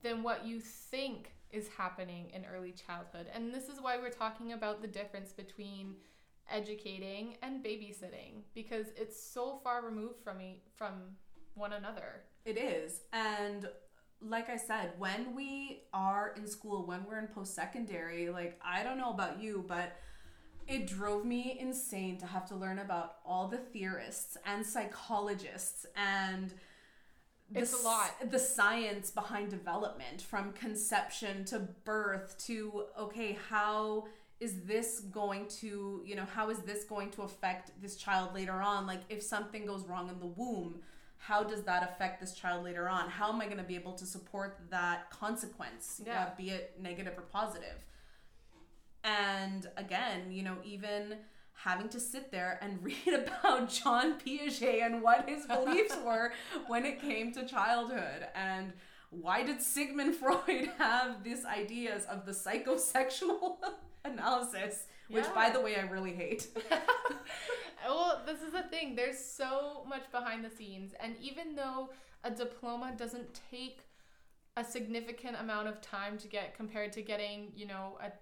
than 0.02 0.22
what 0.22 0.46
you 0.46 0.60
think 0.60 1.32
is 1.50 1.68
happening 1.68 2.30
in 2.34 2.44
early 2.44 2.72
childhood. 2.72 3.26
And 3.34 3.52
this 3.52 3.68
is 3.68 3.80
why 3.80 3.98
we're 3.98 4.10
talking 4.10 4.52
about 4.52 4.80
the 4.80 4.88
difference 4.88 5.32
between 5.32 5.96
educating 6.50 7.36
and 7.42 7.62
babysitting 7.62 8.42
because 8.54 8.86
it's 8.96 9.22
so 9.22 9.60
far 9.62 9.84
removed 9.84 10.18
from 10.20 10.38
me 10.38 10.62
from 10.76 10.92
one 11.54 11.72
another. 11.74 12.22
It 12.44 12.56
is. 12.56 13.02
And 13.12 13.68
like 14.20 14.48
I 14.48 14.56
said, 14.56 14.92
when 14.98 15.34
we 15.34 15.82
are 15.92 16.34
in 16.36 16.46
school, 16.46 16.86
when 16.86 17.04
we're 17.04 17.18
in 17.18 17.28
post 17.28 17.54
secondary, 17.54 18.30
like 18.30 18.58
I 18.64 18.82
don't 18.82 18.98
know 18.98 19.10
about 19.10 19.40
you, 19.40 19.64
but 19.66 19.96
it 20.72 20.86
drove 20.86 21.24
me 21.24 21.56
insane 21.60 22.16
to 22.18 22.26
have 22.26 22.46
to 22.46 22.54
learn 22.54 22.78
about 22.78 23.16
all 23.26 23.46
the 23.46 23.58
theorists 23.58 24.38
and 24.46 24.64
psychologists 24.64 25.84
and 25.96 26.54
the, 27.50 27.60
it's 27.60 27.78
a 27.78 27.84
lot. 27.84 28.30
The 28.30 28.38
science 28.38 29.10
behind 29.10 29.50
development 29.50 30.22
from 30.22 30.52
conception 30.52 31.44
to 31.46 31.58
birth 31.84 32.36
to 32.46 32.84
okay, 32.98 33.36
how 33.50 34.06
is 34.40 34.62
this 34.62 35.00
going 35.00 35.46
to, 35.46 36.02
you 36.04 36.16
know, 36.16 36.24
how 36.34 36.48
is 36.48 36.60
this 36.60 36.84
going 36.84 37.10
to 37.10 37.22
affect 37.22 37.70
this 37.82 37.96
child 37.96 38.34
later 38.34 38.54
on? 38.54 38.86
Like 38.86 39.02
if 39.10 39.22
something 39.22 39.66
goes 39.66 39.86
wrong 39.86 40.08
in 40.08 40.18
the 40.18 40.26
womb, 40.26 40.80
how 41.18 41.44
does 41.44 41.62
that 41.64 41.82
affect 41.82 42.20
this 42.20 42.32
child 42.32 42.64
later 42.64 42.88
on? 42.88 43.08
How 43.10 43.30
am 43.30 43.40
I 43.40 43.44
going 43.44 43.58
to 43.58 43.62
be 43.62 43.76
able 43.76 43.92
to 43.92 44.06
support 44.06 44.58
that 44.70 45.10
consequence, 45.10 46.00
yeah. 46.04 46.30
Be 46.36 46.50
it 46.50 46.74
negative 46.80 47.12
or 47.16 47.22
positive? 47.22 47.84
And 49.04 49.68
again, 49.76 50.30
you 50.30 50.42
know, 50.42 50.56
even 50.64 51.16
having 51.54 51.88
to 51.90 52.00
sit 52.00 52.30
there 52.30 52.58
and 52.60 52.82
read 52.82 53.14
about 53.14 53.70
John 53.70 54.18
Piaget 54.18 54.84
and 54.84 55.02
what 55.02 55.28
his 55.28 55.46
beliefs 55.46 55.96
were 56.04 56.32
when 56.66 56.84
it 56.84 57.00
came 57.00 57.32
to 57.32 57.46
childhood 57.46 58.26
and 58.34 58.72
why 59.10 59.42
did 59.42 59.60
Sigmund 59.60 60.14
Freud 60.16 60.70
have 60.78 61.22
these 61.22 61.44
ideas 61.44 62.04
of 62.06 62.24
the 62.24 62.32
psychosexual 62.32 63.56
analysis, 64.04 64.86
which 65.08 65.24
yeah. 65.24 65.34
by 65.34 65.50
the 65.50 65.60
way 65.60 65.76
I 65.76 65.82
really 65.82 66.14
hate. 66.14 66.48
well, 67.86 68.22
this 68.24 68.40
is 68.40 68.52
the 68.52 68.62
thing. 68.62 68.96
There's 68.96 69.18
so 69.18 69.84
much 69.86 70.10
behind 70.10 70.44
the 70.44 70.50
scenes 70.50 70.94
and 70.98 71.14
even 71.20 71.54
though 71.54 71.90
a 72.24 72.30
diploma 72.30 72.94
doesn't 72.96 73.40
take 73.50 73.80
a 74.56 74.64
significant 74.64 75.36
amount 75.40 75.68
of 75.68 75.80
time 75.80 76.18
to 76.18 76.28
get 76.28 76.54
compared 76.56 76.92
to 76.92 77.02
getting, 77.02 77.52
you 77.54 77.66
know, 77.66 77.98
a 78.02 78.12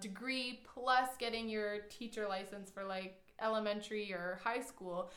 degree 0.00 0.60
plus 0.74 1.10
getting 1.18 1.48
your 1.48 1.80
teacher 1.90 2.26
license 2.28 2.70
for 2.70 2.84
like 2.84 3.20
elementary 3.40 4.12
or 4.12 4.40
high 4.42 4.60
school, 4.60 5.10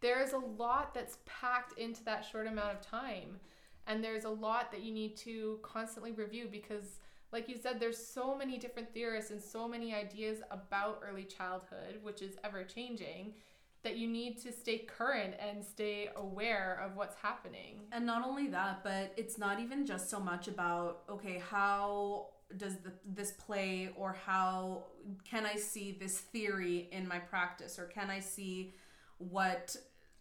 there's 0.00 0.32
a 0.32 0.38
lot 0.38 0.94
that's 0.94 1.18
packed 1.26 1.78
into 1.78 2.02
that 2.04 2.24
short 2.24 2.46
amount 2.46 2.72
of 2.72 2.80
time. 2.80 3.38
And 3.86 4.04
there's 4.04 4.24
a 4.24 4.30
lot 4.30 4.70
that 4.72 4.82
you 4.82 4.92
need 4.92 5.16
to 5.18 5.58
constantly 5.62 6.12
review 6.12 6.48
because 6.50 6.98
like 7.32 7.48
you 7.48 7.56
said, 7.56 7.78
there's 7.78 8.04
so 8.04 8.36
many 8.36 8.58
different 8.58 8.92
theorists 8.92 9.30
and 9.30 9.40
so 9.40 9.68
many 9.68 9.94
ideas 9.94 10.38
about 10.50 11.00
early 11.08 11.24
childhood, 11.24 11.98
which 12.02 12.22
is 12.22 12.36
ever 12.42 12.64
changing, 12.64 13.34
that 13.82 13.96
you 13.96 14.08
need 14.08 14.36
to 14.42 14.52
stay 14.52 14.78
current 14.78 15.34
and 15.38 15.64
stay 15.64 16.10
aware 16.16 16.82
of 16.84 16.96
what's 16.96 17.16
happening. 17.16 17.82
And 17.92 18.04
not 18.04 18.26
only 18.26 18.48
that, 18.48 18.82
but 18.82 19.12
it's 19.16 19.38
not 19.38 19.60
even 19.60 19.86
just 19.86 20.10
so 20.10 20.18
much 20.20 20.48
about 20.48 21.02
okay, 21.08 21.38
how 21.38 22.26
does 22.56 22.76
the, 22.78 22.92
this 23.04 23.32
play 23.32 23.90
or 23.96 24.16
how 24.26 24.84
can 25.24 25.46
I 25.46 25.56
see 25.56 25.96
this 25.98 26.18
theory 26.18 26.88
in 26.92 27.06
my 27.06 27.18
practice 27.18 27.78
or 27.78 27.84
can 27.84 28.10
I 28.10 28.20
see 28.20 28.74
what 29.18 29.76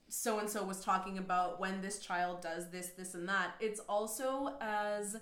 so 0.09 0.39
and 0.39 0.49
so 0.49 0.63
was 0.63 0.83
talking 0.83 1.19
about 1.19 1.59
when 1.59 1.81
this 1.81 1.99
child 1.99 2.41
does 2.41 2.69
this 2.69 2.89
this 2.89 3.13
and 3.13 3.27
that. 3.29 3.55
It's 3.59 3.79
also 3.87 4.55
as 4.59 5.17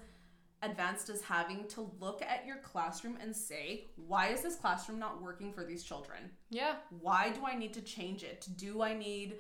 advanced 0.64 1.10
as 1.10 1.22
having 1.22 1.68
to 1.68 1.92
look 2.00 2.22
at 2.22 2.46
your 2.46 2.58
classroom 2.58 3.18
and 3.22 3.36
say, 3.36 3.86
why 3.96 4.30
is 4.30 4.42
this 4.42 4.56
classroom 4.56 4.98
not 4.98 5.22
working 5.22 5.54
for 5.54 5.64
these 5.64 5.84
children? 5.84 6.32
Yeah. 6.50 6.76
Why 7.00 7.30
do 7.30 7.42
I 7.46 7.56
need 7.56 7.74
to 7.74 7.82
change 7.82 8.24
it? 8.24 8.48
Do 8.56 8.82
I 8.82 8.94
need 8.94 9.36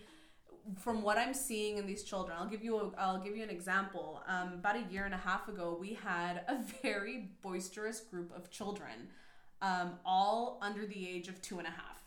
from 0.80 1.02
what 1.02 1.18
I'm 1.18 1.34
seeing 1.34 1.78
in 1.78 1.86
these 1.86 2.04
children, 2.04 2.38
I'll 2.40 2.50
give 2.50 2.64
you 2.64 2.78
a, 2.78 2.92
I'll 2.98 3.22
give 3.22 3.36
you 3.36 3.44
an 3.44 3.50
example. 3.50 4.22
Um, 4.28 4.54
about 4.54 4.76
a 4.76 4.84
year 4.92 5.06
and 5.06 5.14
a 5.14 5.18
half 5.18 5.48
ago, 5.48 5.78
we 5.80 5.94
had 5.94 6.42
a 6.48 6.58
very 6.82 7.30
boisterous 7.42 8.00
group 8.00 8.36
of 8.36 8.50
children, 8.50 9.10
um, 9.62 9.94
all 10.06 10.60
under 10.62 10.86
the 10.86 11.08
age 11.10 11.28
of 11.28 11.42
two 11.42 11.60
and 11.60 11.68
a 11.68 11.72
half. 11.72 11.98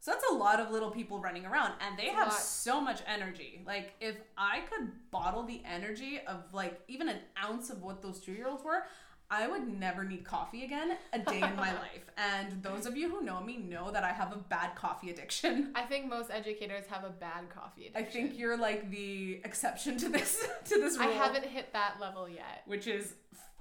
So 0.00 0.12
that's 0.12 0.24
a 0.30 0.34
lot 0.34 0.60
of 0.60 0.70
little 0.70 0.90
people 0.90 1.20
running 1.20 1.44
around, 1.44 1.74
and 1.86 1.98
they 1.98 2.06
have 2.06 2.32
so 2.32 2.80
much 2.80 3.02
energy. 3.06 3.62
Like 3.66 3.92
if 4.00 4.16
I 4.36 4.60
could 4.60 4.88
bottle 5.10 5.42
the 5.42 5.60
energy 5.70 6.20
of 6.26 6.44
like 6.54 6.80
even 6.88 7.10
an 7.10 7.18
ounce 7.42 7.68
of 7.68 7.82
what 7.82 8.00
those 8.00 8.18
two 8.18 8.32
year 8.32 8.48
olds 8.48 8.64
were, 8.64 8.84
I 9.32 9.46
would 9.46 9.68
never 9.68 10.04
need 10.04 10.24
coffee 10.24 10.64
again 10.64 10.96
a 11.12 11.18
day 11.20 11.36
in 11.40 11.54
my 11.56 11.72
life. 11.86 12.10
And 12.16 12.62
those 12.62 12.84
of 12.86 12.96
you 12.96 13.08
who 13.08 13.22
know 13.22 13.40
me 13.40 13.56
know 13.58 13.90
that 13.92 14.02
I 14.02 14.12
have 14.12 14.32
a 14.32 14.36
bad 14.36 14.74
coffee 14.74 15.10
addiction. 15.10 15.70
I 15.76 15.82
think 15.82 16.08
most 16.08 16.30
educators 16.32 16.84
have 16.90 17.04
a 17.04 17.10
bad 17.10 17.48
coffee 17.48 17.86
addiction. 17.86 18.02
I 18.06 18.10
think 18.10 18.38
you're 18.38 18.56
like 18.56 18.90
the 18.90 19.40
exception 19.44 19.96
to 19.98 20.08
this 20.08 20.46
to 20.64 20.80
this 20.80 20.98
I 20.98 21.06
rule. 21.06 21.14
haven't 21.14 21.44
hit 21.44 21.72
that 21.72 21.94
level 22.00 22.28
yet. 22.28 22.62
which 22.66 22.86
is 22.88 23.14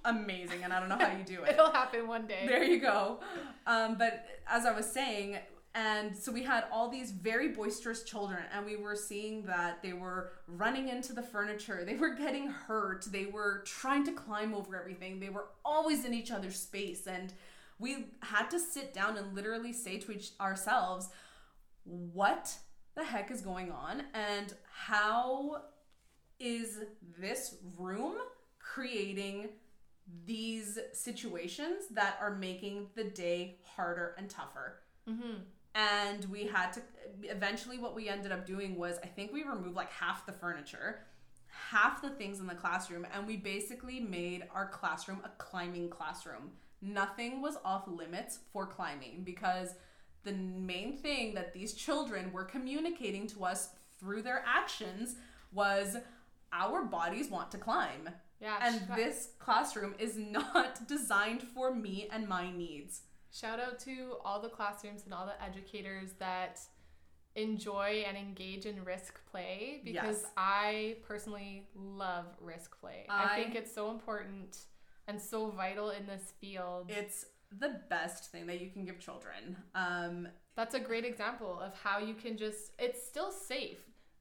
amazing, 0.05 0.63
and 0.63 0.71
I 0.73 0.79
don't 0.79 0.89
know 0.89 0.97
how 0.97 1.11
you 1.15 1.23
do 1.23 1.43
it. 1.43 1.51
It'll 1.51 1.71
happen 1.71 2.07
one 2.07 2.25
day. 2.25 2.45
there 2.47 2.63
you 2.63 2.79
go. 2.79 3.19
Um, 3.67 3.95
but 3.97 4.25
as 4.47 4.65
I 4.65 4.71
was 4.71 4.85
saying, 4.89 5.37
and 5.75 6.17
so 6.17 6.31
we 6.31 6.43
had 6.43 6.65
all 6.71 6.89
these 6.89 7.11
very 7.11 7.49
boisterous 7.49 8.03
children, 8.03 8.43
and 8.53 8.65
we 8.65 8.75
were 8.75 8.95
seeing 8.95 9.43
that 9.43 9.81
they 9.83 9.93
were 9.93 10.31
running 10.47 10.89
into 10.89 11.13
the 11.13 11.21
furniture, 11.21 11.83
they 11.85 11.95
were 11.95 12.15
getting 12.15 12.47
hurt, 12.47 13.05
they 13.11 13.25
were 13.25 13.63
trying 13.65 14.03
to 14.05 14.11
climb 14.11 14.53
over 14.53 14.79
everything, 14.79 15.19
they 15.19 15.29
were 15.29 15.47
always 15.63 16.05
in 16.05 16.13
each 16.13 16.31
other's 16.31 16.59
space, 16.59 17.07
and 17.07 17.33
we 17.77 18.07
had 18.21 18.49
to 18.49 18.59
sit 18.59 18.93
down 18.93 19.17
and 19.17 19.35
literally 19.35 19.71
say 19.71 19.97
to 19.99 20.11
each 20.11 20.31
ourselves, 20.41 21.09
what 21.85 22.53
the 22.95 23.03
heck 23.03 23.31
is 23.31 23.41
going 23.41 23.71
on, 23.71 24.03
and 24.13 24.53
how 24.71 25.61
is 26.39 26.79
this 27.19 27.55
room 27.77 28.15
creating 28.59 29.49
these 30.25 30.79
situations 30.93 31.85
that 31.91 32.17
are 32.19 32.35
making 32.35 32.87
the 32.95 33.03
day 33.03 33.57
harder 33.63 34.15
and 34.17 34.29
tougher. 34.29 34.79
Mm-hmm. 35.07 35.41
And 35.75 36.25
we 36.25 36.45
had 36.45 36.71
to 36.73 36.81
eventually 37.23 37.77
what 37.77 37.95
we 37.95 38.09
ended 38.09 38.31
up 38.31 38.45
doing 38.45 38.77
was 38.77 38.97
I 39.03 39.07
think 39.07 39.31
we 39.31 39.43
removed 39.43 39.75
like 39.75 39.91
half 39.91 40.25
the 40.25 40.31
furniture, 40.31 41.01
half 41.47 42.01
the 42.01 42.09
things 42.09 42.39
in 42.39 42.47
the 42.47 42.55
classroom, 42.55 43.05
and 43.13 43.27
we 43.27 43.37
basically 43.37 43.99
made 43.99 44.43
our 44.53 44.67
classroom 44.67 45.21
a 45.23 45.29
climbing 45.37 45.89
classroom. 45.89 46.51
Nothing 46.81 47.41
was 47.41 47.57
off 47.65 47.87
limits 47.87 48.39
for 48.53 48.65
climbing 48.65 49.23
because 49.23 49.75
the 50.23 50.33
main 50.33 50.97
thing 50.97 51.33
that 51.33 51.53
these 51.53 51.73
children 51.73 52.31
were 52.31 52.43
communicating 52.43 53.27
to 53.27 53.45
us 53.45 53.69
through 53.99 54.21
their 54.21 54.43
actions 54.45 55.15
was 55.51 55.97
our 56.53 56.83
bodies 56.83 57.29
want 57.29 57.51
to 57.51 57.57
climb. 57.57 58.09
Yeah. 58.41 58.57
And 58.61 58.81
this 58.95 59.29
classroom 59.39 59.95
is 59.99 60.17
not 60.17 60.87
designed 60.87 61.43
for 61.43 61.73
me 61.73 62.07
and 62.11 62.27
my 62.27 62.51
needs. 62.51 63.01
Shout 63.31 63.59
out 63.59 63.79
to 63.81 64.15
all 64.25 64.39
the 64.41 64.49
classrooms 64.49 65.03
and 65.05 65.13
all 65.13 65.25
the 65.25 65.41
educators 65.43 66.13
that 66.19 66.59
enjoy 67.35 68.03
and 68.07 68.17
engage 68.17 68.65
in 68.65 68.83
risk 68.83 69.19
play 69.31 69.81
because 69.83 70.21
Yes. 70.23 70.31
I 70.35 70.97
personally 71.07 71.67
love 71.75 72.25
risk 72.41 72.79
play. 72.79 73.05
I, 73.09 73.33
I- 73.35 73.35
think 73.43 73.55
it's 73.55 73.73
so 73.73 73.91
important 73.91 74.57
and 75.07 75.21
so 75.21 75.49
vital 75.51 75.91
in 75.91 76.05
this 76.05 76.33
field. 76.41 76.87
It's 76.89 77.25
the 77.59 77.79
best 77.89 78.31
thing 78.31 78.45
that 78.47 78.61
you 78.61 78.69
can 78.69 78.85
give 78.85 78.99
children. 78.99 79.57
Um, 79.73 80.27
That's 80.55 80.75
a 80.75 80.79
great 80.79 81.05
example 81.05 81.59
of 81.59 81.73
how 81.81 81.99
you 81.99 82.13
can 82.13 82.37
just 82.37 82.73
it's 82.77 83.05
still 83.05 83.31
safe. 83.31 83.79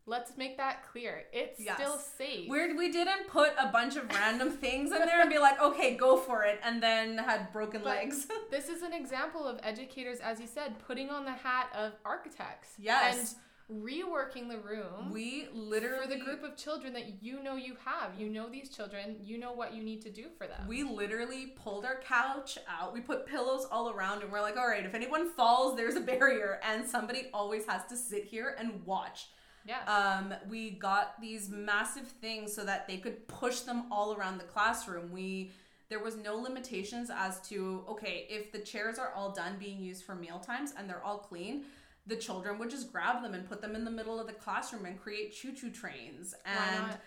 Let's 0.08 0.38
make 0.38 0.56
that 0.56 0.82
clear. 0.90 1.24
It's 1.34 1.60
Yes. 1.60 1.76
still 1.76 1.98
safe. 1.98 2.48
weird, 2.48 2.76
we 2.78 2.90
didn't 2.90 3.28
put 3.28 3.52
a 3.58 3.66
bunch 3.68 3.96
of 3.96 4.08
random 4.14 4.50
things 4.50 4.90
in 4.90 4.98
there 5.00 5.20
and 5.20 5.28
be 5.28 5.38
like, 5.38 5.60
okay, 5.60 5.96
go 5.96 6.16
for 6.16 6.44
it, 6.44 6.58
and 6.64 6.82
then 6.82 7.18
had 7.18 7.52
broken 7.52 7.82
But- 7.82 7.88
legs. 7.96 8.26
This 8.50 8.70
is 8.70 8.80
an 8.82 8.94
example 8.94 9.46
of 9.46 9.60
educators, 9.62 10.18
as 10.20 10.40
you 10.40 10.46
said, 10.46 10.78
putting 10.86 11.10
on 11.10 11.26
the 11.26 11.32
hat 11.32 11.68
of 11.74 11.92
architects. 12.06 12.70
Yes. 12.78 13.34
And 13.70 13.82
reworking 13.84 14.48
the 14.48 14.56
room. 14.56 15.10
we 15.12 15.46
literally 15.52 16.02
for 16.06 16.08
the 16.08 16.16
group 16.24 16.42
of 16.42 16.56
children 16.56 16.94
that 16.94 17.22
you 17.22 17.42
know 17.42 17.54
you 17.56 17.76
have. 17.84 18.18
You 18.18 18.30
know 18.30 18.48
these 18.48 18.70
children, 18.70 19.16
you 19.22 19.36
know 19.36 19.52
what 19.52 19.74
you 19.74 19.82
need 19.82 20.00
to 20.02 20.10
do 20.10 20.30
for 20.38 20.46
them. 20.46 20.66
We 20.66 20.84
literally 20.84 21.48
pulled 21.48 21.84
our 21.84 22.00
couch 22.00 22.56
out. 22.66 22.94
We 22.94 23.02
put 23.02 23.26
pillows 23.26 23.66
all 23.70 23.90
around, 23.90 24.22
and 24.22 24.32
we're 24.32 24.40
like, 24.40 24.56
all 24.56 24.66
right, 24.66 24.86
if 24.86 24.94
anyone 24.94 25.28
falls, 25.28 25.76
there's 25.76 25.96
a 25.96 26.00
barrier, 26.00 26.60
and 26.64 26.88
somebody 26.88 27.28
always 27.34 27.66
has 27.66 27.84
to 27.90 27.96
sit 27.98 28.24
here 28.24 28.56
and 28.58 28.82
watch. 28.86 29.28
Yeah. 29.68 29.84
Um, 29.86 30.34
we 30.48 30.70
got 30.70 31.20
these 31.20 31.50
massive 31.50 32.08
things 32.08 32.54
so 32.54 32.64
that 32.64 32.88
they 32.88 32.96
could 32.96 33.28
push 33.28 33.60
them 33.60 33.84
all 33.92 34.14
around 34.14 34.38
the 34.38 34.44
classroom. 34.44 35.12
We 35.12 35.52
there 35.90 36.02
was 36.02 36.16
no 36.16 36.36
limitations 36.36 37.10
as 37.14 37.40
to 37.48 37.84
okay, 37.88 38.26
if 38.28 38.50
the 38.50 38.58
chairs 38.58 38.98
are 38.98 39.12
all 39.14 39.32
done 39.32 39.56
being 39.58 39.80
used 39.80 40.04
for 40.04 40.14
meal 40.14 40.38
times 40.38 40.72
and 40.76 40.88
they're 40.88 41.04
all 41.04 41.18
clean, 41.18 41.64
the 42.06 42.16
children 42.16 42.58
would 42.58 42.70
just 42.70 42.90
grab 42.90 43.22
them 43.22 43.34
and 43.34 43.48
put 43.48 43.60
them 43.60 43.74
in 43.74 43.84
the 43.84 43.90
middle 43.90 44.18
of 44.18 44.26
the 44.26 44.32
classroom 44.32 44.86
and 44.86 44.98
create 44.98 45.34
choo-choo 45.34 45.70
trains. 45.70 46.34
And 46.46 46.98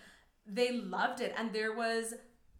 they 0.45 0.73
loved 0.73 1.21
it. 1.21 1.33
And 1.37 1.51
there 1.51 1.73
was 1.73 2.13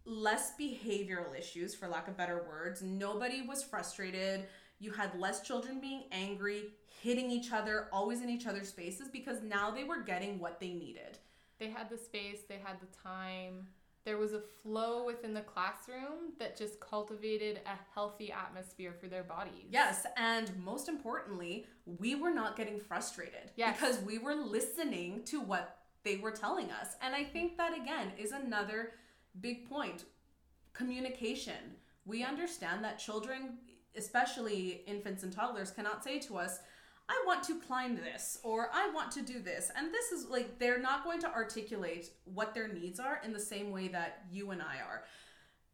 less 0.04 0.52
behavioral 0.60 1.36
issues, 1.38 1.74
for 1.74 1.86
lack 1.86 2.08
of 2.08 2.16
better 2.16 2.44
words. 2.48 2.82
Nobody 2.82 3.42
was 3.42 3.62
frustrated. 3.62 4.46
You 4.80 4.90
had 4.90 5.18
less 5.18 5.42
children 5.42 5.80
being 5.80 6.04
angry, 6.10 6.64
hitting 7.02 7.30
each 7.32 7.50
other, 7.52 7.88
always 7.92 8.22
in 8.22 8.30
each 8.30 8.46
other's 8.46 8.70
faces 8.70 9.08
because 9.08 9.42
now 9.42 9.72
they 9.72 9.82
were 9.82 10.00
getting 10.02 10.38
what 10.38 10.60
they 10.60 10.70
needed. 10.72 11.18
they 11.58 11.68
had 11.68 11.90
the 11.90 11.98
space, 11.98 12.40
they 12.48 12.60
had 12.64 12.76
the 12.80 12.86
time. 13.02 13.66
There 14.04 14.18
was 14.18 14.32
a 14.32 14.40
flow 14.62 15.04
within 15.04 15.32
the 15.34 15.40
classroom 15.42 16.32
that 16.40 16.56
just 16.56 16.80
cultivated 16.80 17.60
a 17.66 17.76
healthy 17.94 18.32
atmosphere 18.32 18.92
for 19.00 19.06
their 19.08 19.22
bodies. 19.22 19.66
Yes, 19.70 20.06
and 20.16 20.50
most 20.64 20.88
importantly, 20.88 21.66
we 21.86 22.14
were 22.16 22.32
not 22.32 22.56
getting 22.56 22.78
frustrated 22.80 23.50
Yes. 23.56 23.76
because 23.80 24.00
we 24.02 24.18
were 24.18 24.34
listening 24.34 25.22
to 25.26 25.40
what 25.40 25.78
they 26.04 26.16
were 26.16 26.32
telling 26.32 26.70
us. 26.70 26.96
And 27.00 27.14
I 27.14 27.22
think 27.24 27.56
that 27.58 27.76
again 27.76 28.12
is 28.18 28.32
another 28.32 28.92
big 29.40 29.68
point. 29.68 30.04
Communication. 30.72 31.76
We 32.04 32.24
understand 32.24 32.82
that 32.84 32.98
children, 32.98 33.58
especially 33.96 34.82
infants 34.86 35.22
and 35.22 35.32
toddlers, 35.32 35.70
cannot 35.70 36.02
say 36.02 36.18
to 36.20 36.38
us, 36.38 36.58
I 37.12 37.22
want 37.26 37.42
to 37.44 37.60
climb 37.60 37.96
this 37.96 38.38
or 38.42 38.70
I 38.72 38.90
want 38.94 39.10
to 39.12 39.22
do 39.22 39.38
this. 39.38 39.70
And 39.76 39.92
this 39.92 40.12
is 40.12 40.28
like 40.30 40.58
they're 40.58 40.80
not 40.80 41.04
going 41.04 41.20
to 41.20 41.32
articulate 41.32 42.10
what 42.24 42.54
their 42.54 42.68
needs 42.68 42.98
are 42.98 43.20
in 43.22 43.32
the 43.32 43.40
same 43.40 43.70
way 43.70 43.88
that 43.88 44.24
you 44.30 44.50
and 44.50 44.62
I 44.62 44.76
are. 44.86 45.04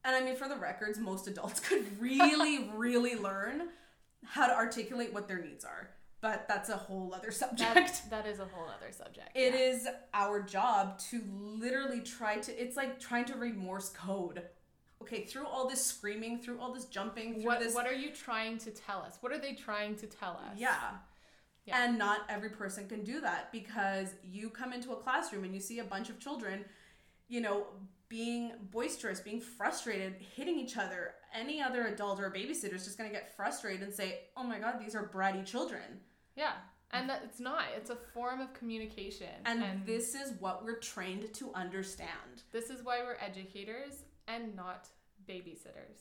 And 0.05 0.17
I 0.17 0.21
mean, 0.21 0.37
for 0.37 0.49
the 0.49 0.57
records, 0.57 0.99
most 0.99 1.29
adults 1.29 1.61
could 1.69 1.85
really, 2.01 2.71
really 2.75 3.15
learn 3.15 3.69
how 4.25 4.49
to 4.49 4.55
articulate 4.55 5.13
what 5.13 5.29
their 5.29 5.41
needs 5.41 5.65
are. 5.65 5.91
But 6.21 6.49
that's 6.49 6.69
a 6.69 6.77
whole 6.77 7.15
other 7.15 7.31
subject. 7.31 7.75
That, 7.75 8.03
that 8.11 8.27
is 8.27 8.41
a 8.41 8.45
whole 8.47 8.67
other 8.67 8.91
subject. 8.91 9.31
It 9.37 9.55
yeah. 9.55 9.61
is 9.61 9.89
our 10.13 10.43
job 10.43 10.99
to 11.11 11.23
literally 11.33 12.01
try 12.01 12.39
to, 12.39 12.63
it's 12.63 12.77
like 12.77 12.99
trying 12.99 13.27
to 13.27 13.37
read 13.37 13.57
Morse 13.57 13.91
code. 13.91 14.43
Okay, 15.01 15.23
through 15.23 15.47
all 15.47 15.69
this 15.69 15.85
screaming, 15.85 16.41
through 16.41 16.59
all 16.59 16.75
this 16.75 16.87
jumping, 16.87 17.35
through 17.35 17.45
What, 17.45 17.61
this. 17.61 17.73
what 17.73 17.87
are 17.87 17.95
you 17.95 18.11
trying 18.11 18.59
to 18.59 18.73
tell 18.73 19.01
us? 19.01 19.19
What 19.21 19.31
are 19.31 19.39
they 19.39 19.53
trying 19.53 19.95
to 19.97 20.07
tell 20.07 20.33
us? 20.33 20.59
Yeah. 20.59 20.75
Yeah. 21.69 21.85
And 21.85 21.99
not 21.99 22.21
every 22.29 22.49
person 22.49 22.89
can 22.89 23.05
do 23.05 23.21
that 23.21 23.53
because 23.53 24.15
you 24.25 24.49
come 24.49 24.73
into 24.73 24.93
a 24.93 24.97
classroom 24.97 25.45
and 25.45 25.55
you 25.55 25.61
see 25.61 25.81
a 25.81 25.85
bunch 25.85 26.09
of 26.09 26.19
children, 26.19 26.65
you 27.29 27.41
know, 27.41 27.67
being 28.09 28.53
boisterous, 28.71 29.21
being 29.21 29.41
frustrated, 29.41 30.15
hitting 30.35 30.59
each 30.59 30.79
other. 30.79 31.13
Any 31.35 31.61
other 31.61 31.87
adult 31.87 32.21
or 32.21 32.31
babysitter 32.31 32.75
is 32.75 32.85
just 32.85 32.97
going 32.97 33.11
to 33.11 33.15
get 33.15 33.37
frustrated 33.37 33.83
and 33.83 33.93
say, 33.93 34.21
oh 34.35 34.45
my 34.45 34.59
God, 34.59 34.81
these 34.81 34.95
are 34.95 35.07
bratty 35.07 35.45
children. 35.45 36.01
Yeah. 36.37 36.53
And 36.93 37.11
that 37.11 37.21
it's 37.23 37.39
not. 37.39 37.65
It's 37.77 37.91
a 37.91 37.97
form 38.15 38.41
of 38.41 38.55
communication. 38.55 39.27
And, 39.45 39.63
this 39.85 40.15
is 40.15 40.33
what 40.41 40.65
we're 40.65 40.79
trained 40.79 41.35
to 41.35 41.53
understand. 41.53 42.45
This 42.51 42.71
is 42.71 42.83
why 42.83 43.01
we're 43.03 43.19
educators 43.23 44.05
and 44.27 44.57
not 44.57 44.89
babysitters. 45.29 46.01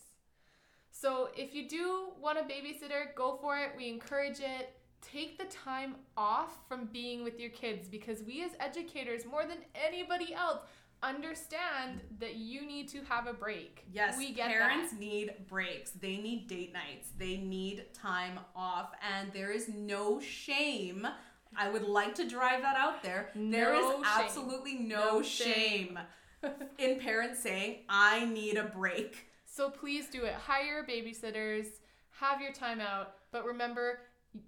So 0.91 1.27
if 1.36 1.53
you 1.53 1.67
do 1.67 2.12
want 2.21 2.39
a 2.39 2.43
babysitter, 2.43 3.13
go 3.15 3.38
for 3.41 3.58
it. 3.58 3.71
We 3.75 3.89
encourage 3.89 4.39
it. 4.39 4.77
Take 5.02 5.38
the 5.38 5.46
time 5.46 5.96
off 6.16 6.58
from 6.68 6.86
being 6.86 7.24
with 7.24 7.40
your 7.40 7.50
kids 7.50 7.88
because 7.88 8.24
we 8.24 8.44
as 8.44 8.52
educators, 8.60 9.26
more 9.26 9.44
than 9.46 9.60
anybody 9.76 10.34
else, 10.34 10.60
understand 11.04 12.02
that 12.20 12.36
you 12.36 12.66
need 12.66 12.88
to 12.90 13.04
have 13.04 13.28
a 13.28 13.34
break. 13.34 13.86
Yes, 13.92 14.18
we 14.18 14.32
get 14.32 14.50
parents 14.50 14.92
that. 14.92 15.00
need 15.00 15.34
breaks. 15.48 15.92
They 15.92 16.18
need 16.18 16.48
date 16.48 16.74
nights. 16.74 17.10
They 17.18 17.38
need 17.38 17.86
time 17.94 18.40
off, 18.56 18.92
and 19.16 19.32
there 19.34 19.52
is 19.52 19.70
no 19.70 20.20
shame. 20.20 21.08
I 21.56 21.70
would 21.70 21.84
like 21.84 22.16
to 22.16 22.28
drive 22.28 22.62
that 22.62 22.76
out 22.76 23.04
there. 23.04 23.30
there 23.36 23.74
is 23.74 23.86
shame. 23.86 24.04
absolutely 24.06 24.76
no, 24.76 25.18
No 25.18 25.22
shame, 25.22 26.00
shame. 26.44 26.52
in 26.78 27.00
parents 27.00 27.42
saying, 27.42 27.80
"I 27.88 28.26
need 28.26 28.58
a 28.58 28.64
break." 28.66 29.28
So 29.46 29.70
please 29.70 30.08
do 30.08 30.24
it. 30.26 30.34
Hire 30.34 30.86
babysitters, 30.88 31.68
have 32.20 32.42
your 32.42 32.52
time 32.52 32.80
out, 32.80 33.14
but 33.32 33.46
remember 33.46 34.02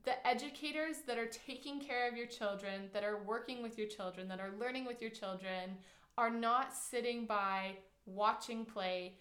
the 0.04 0.28
educators 0.28 0.98
that 1.08 1.18
are 1.18 1.28
taking 1.28 1.80
care 1.80 2.08
of 2.08 2.16
your 2.16 2.28
children, 2.28 2.90
that 2.94 3.04
are 3.04 3.24
working 3.24 3.62
with 3.62 3.78
your 3.78 3.88
children, 3.88 4.28
that 4.28 4.40
are 4.40 4.52
learning 4.60 4.86
with 4.86 5.02
your 5.02 5.12
children, 5.12 5.78
are 6.18 6.30
not 6.30 6.76
sitting 6.76 7.26
by 7.26 7.74
watching 8.06 8.66
play, 8.66 9.14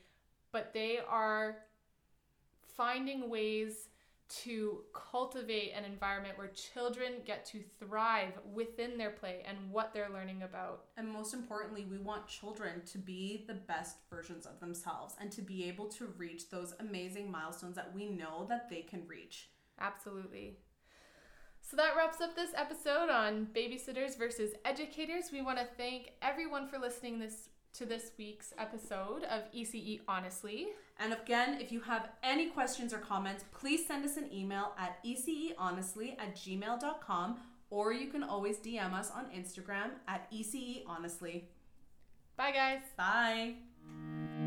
but 0.52 0.72
they 0.72 0.98
are 1.08 1.58
finding 2.76 3.28
ways 3.28 3.88
to 4.28 4.80
cultivate 4.92 5.72
an 5.74 5.84
environment 5.84 6.36
where 6.36 6.48
children 6.48 7.14
get 7.24 7.46
to 7.46 7.60
thrive 7.80 8.32
within 8.52 8.98
their 8.98 9.10
play 9.10 9.42
and 9.46 9.56
what 9.70 9.94
they're 9.94 10.10
learning 10.12 10.42
about. 10.42 10.84
And 10.98 11.08
most 11.08 11.32
importantly, 11.32 11.86
we 11.90 11.98
want 11.98 12.26
children 12.26 12.82
to 12.92 12.98
be 12.98 13.44
the 13.46 13.54
best 13.54 13.96
versions 14.10 14.44
of 14.44 14.60
themselves 14.60 15.14
and 15.18 15.32
to 15.32 15.40
be 15.40 15.66
able 15.66 15.86
to 15.86 16.12
reach 16.18 16.50
those 16.50 16.74
amazing 16.78 17.30
milestones 17.30 17.76
that 17.76 17.94
we 17.94 18.06
know 18.06 18.44
that 18.50 18.68
they 18.68 18.82
can 18.82 19.06
reach. 19.06 19.48
Absolutely. 19.80 20.56
So 21.60 21.76
that 21.76 21.96
wraps 21.96 22.20
up 22.20 22.34
this 22.34 22.50
episode 22.56 23.10
on 23.10 23.48
babysitters 23.54 24.16
versus 24.16 24.52
educators. 24.64 25.30
We 25.32 25.42
want 25.42 25.58
to 25.58 25.66
thank 25.76 26.12
everyone 26.22 26.66
for 26.68 26.78
listening 26.78 27.18
this 27.18 27.50
to 27.74 27.84
this 27.84 28.12
week's 28.18 28.54
episode 28.58 29.24
of 29.24 29.42
ECE 29.54 30.00
Honestly. 30.08 30.68
And 30.98 31.12
again, 31.12 31.60
if 31.60 31.70
you 31.70 31.80
have 31.80 32.08
any 32.22 32.48
questions 32.48 32.92
or 32.92 32.98
comments, 32.98 33.44
please 33.52 33.86
send 33.86 34.04
us 34.04 34.16
an 34.16 34.32
email 34.32 34.72
at 34.78 34.98
ecehonestly 35.04 36.18
at 36.18 36.34
gmail.com 36.34 37.36
or 37.70 37.92
you 37.92 38.08
can 38.08 38.22
always 38.22 38.56
DM 38.56 38.94
us 38.94 39.10
on 39.10 39.26
Instagram 39.26 39.90
at 40.08 40.30
ecehonestly. 40.32 41.44
Bye 42.36 42.52
guys. 42.52 42.82
Bye. 42.96 44.37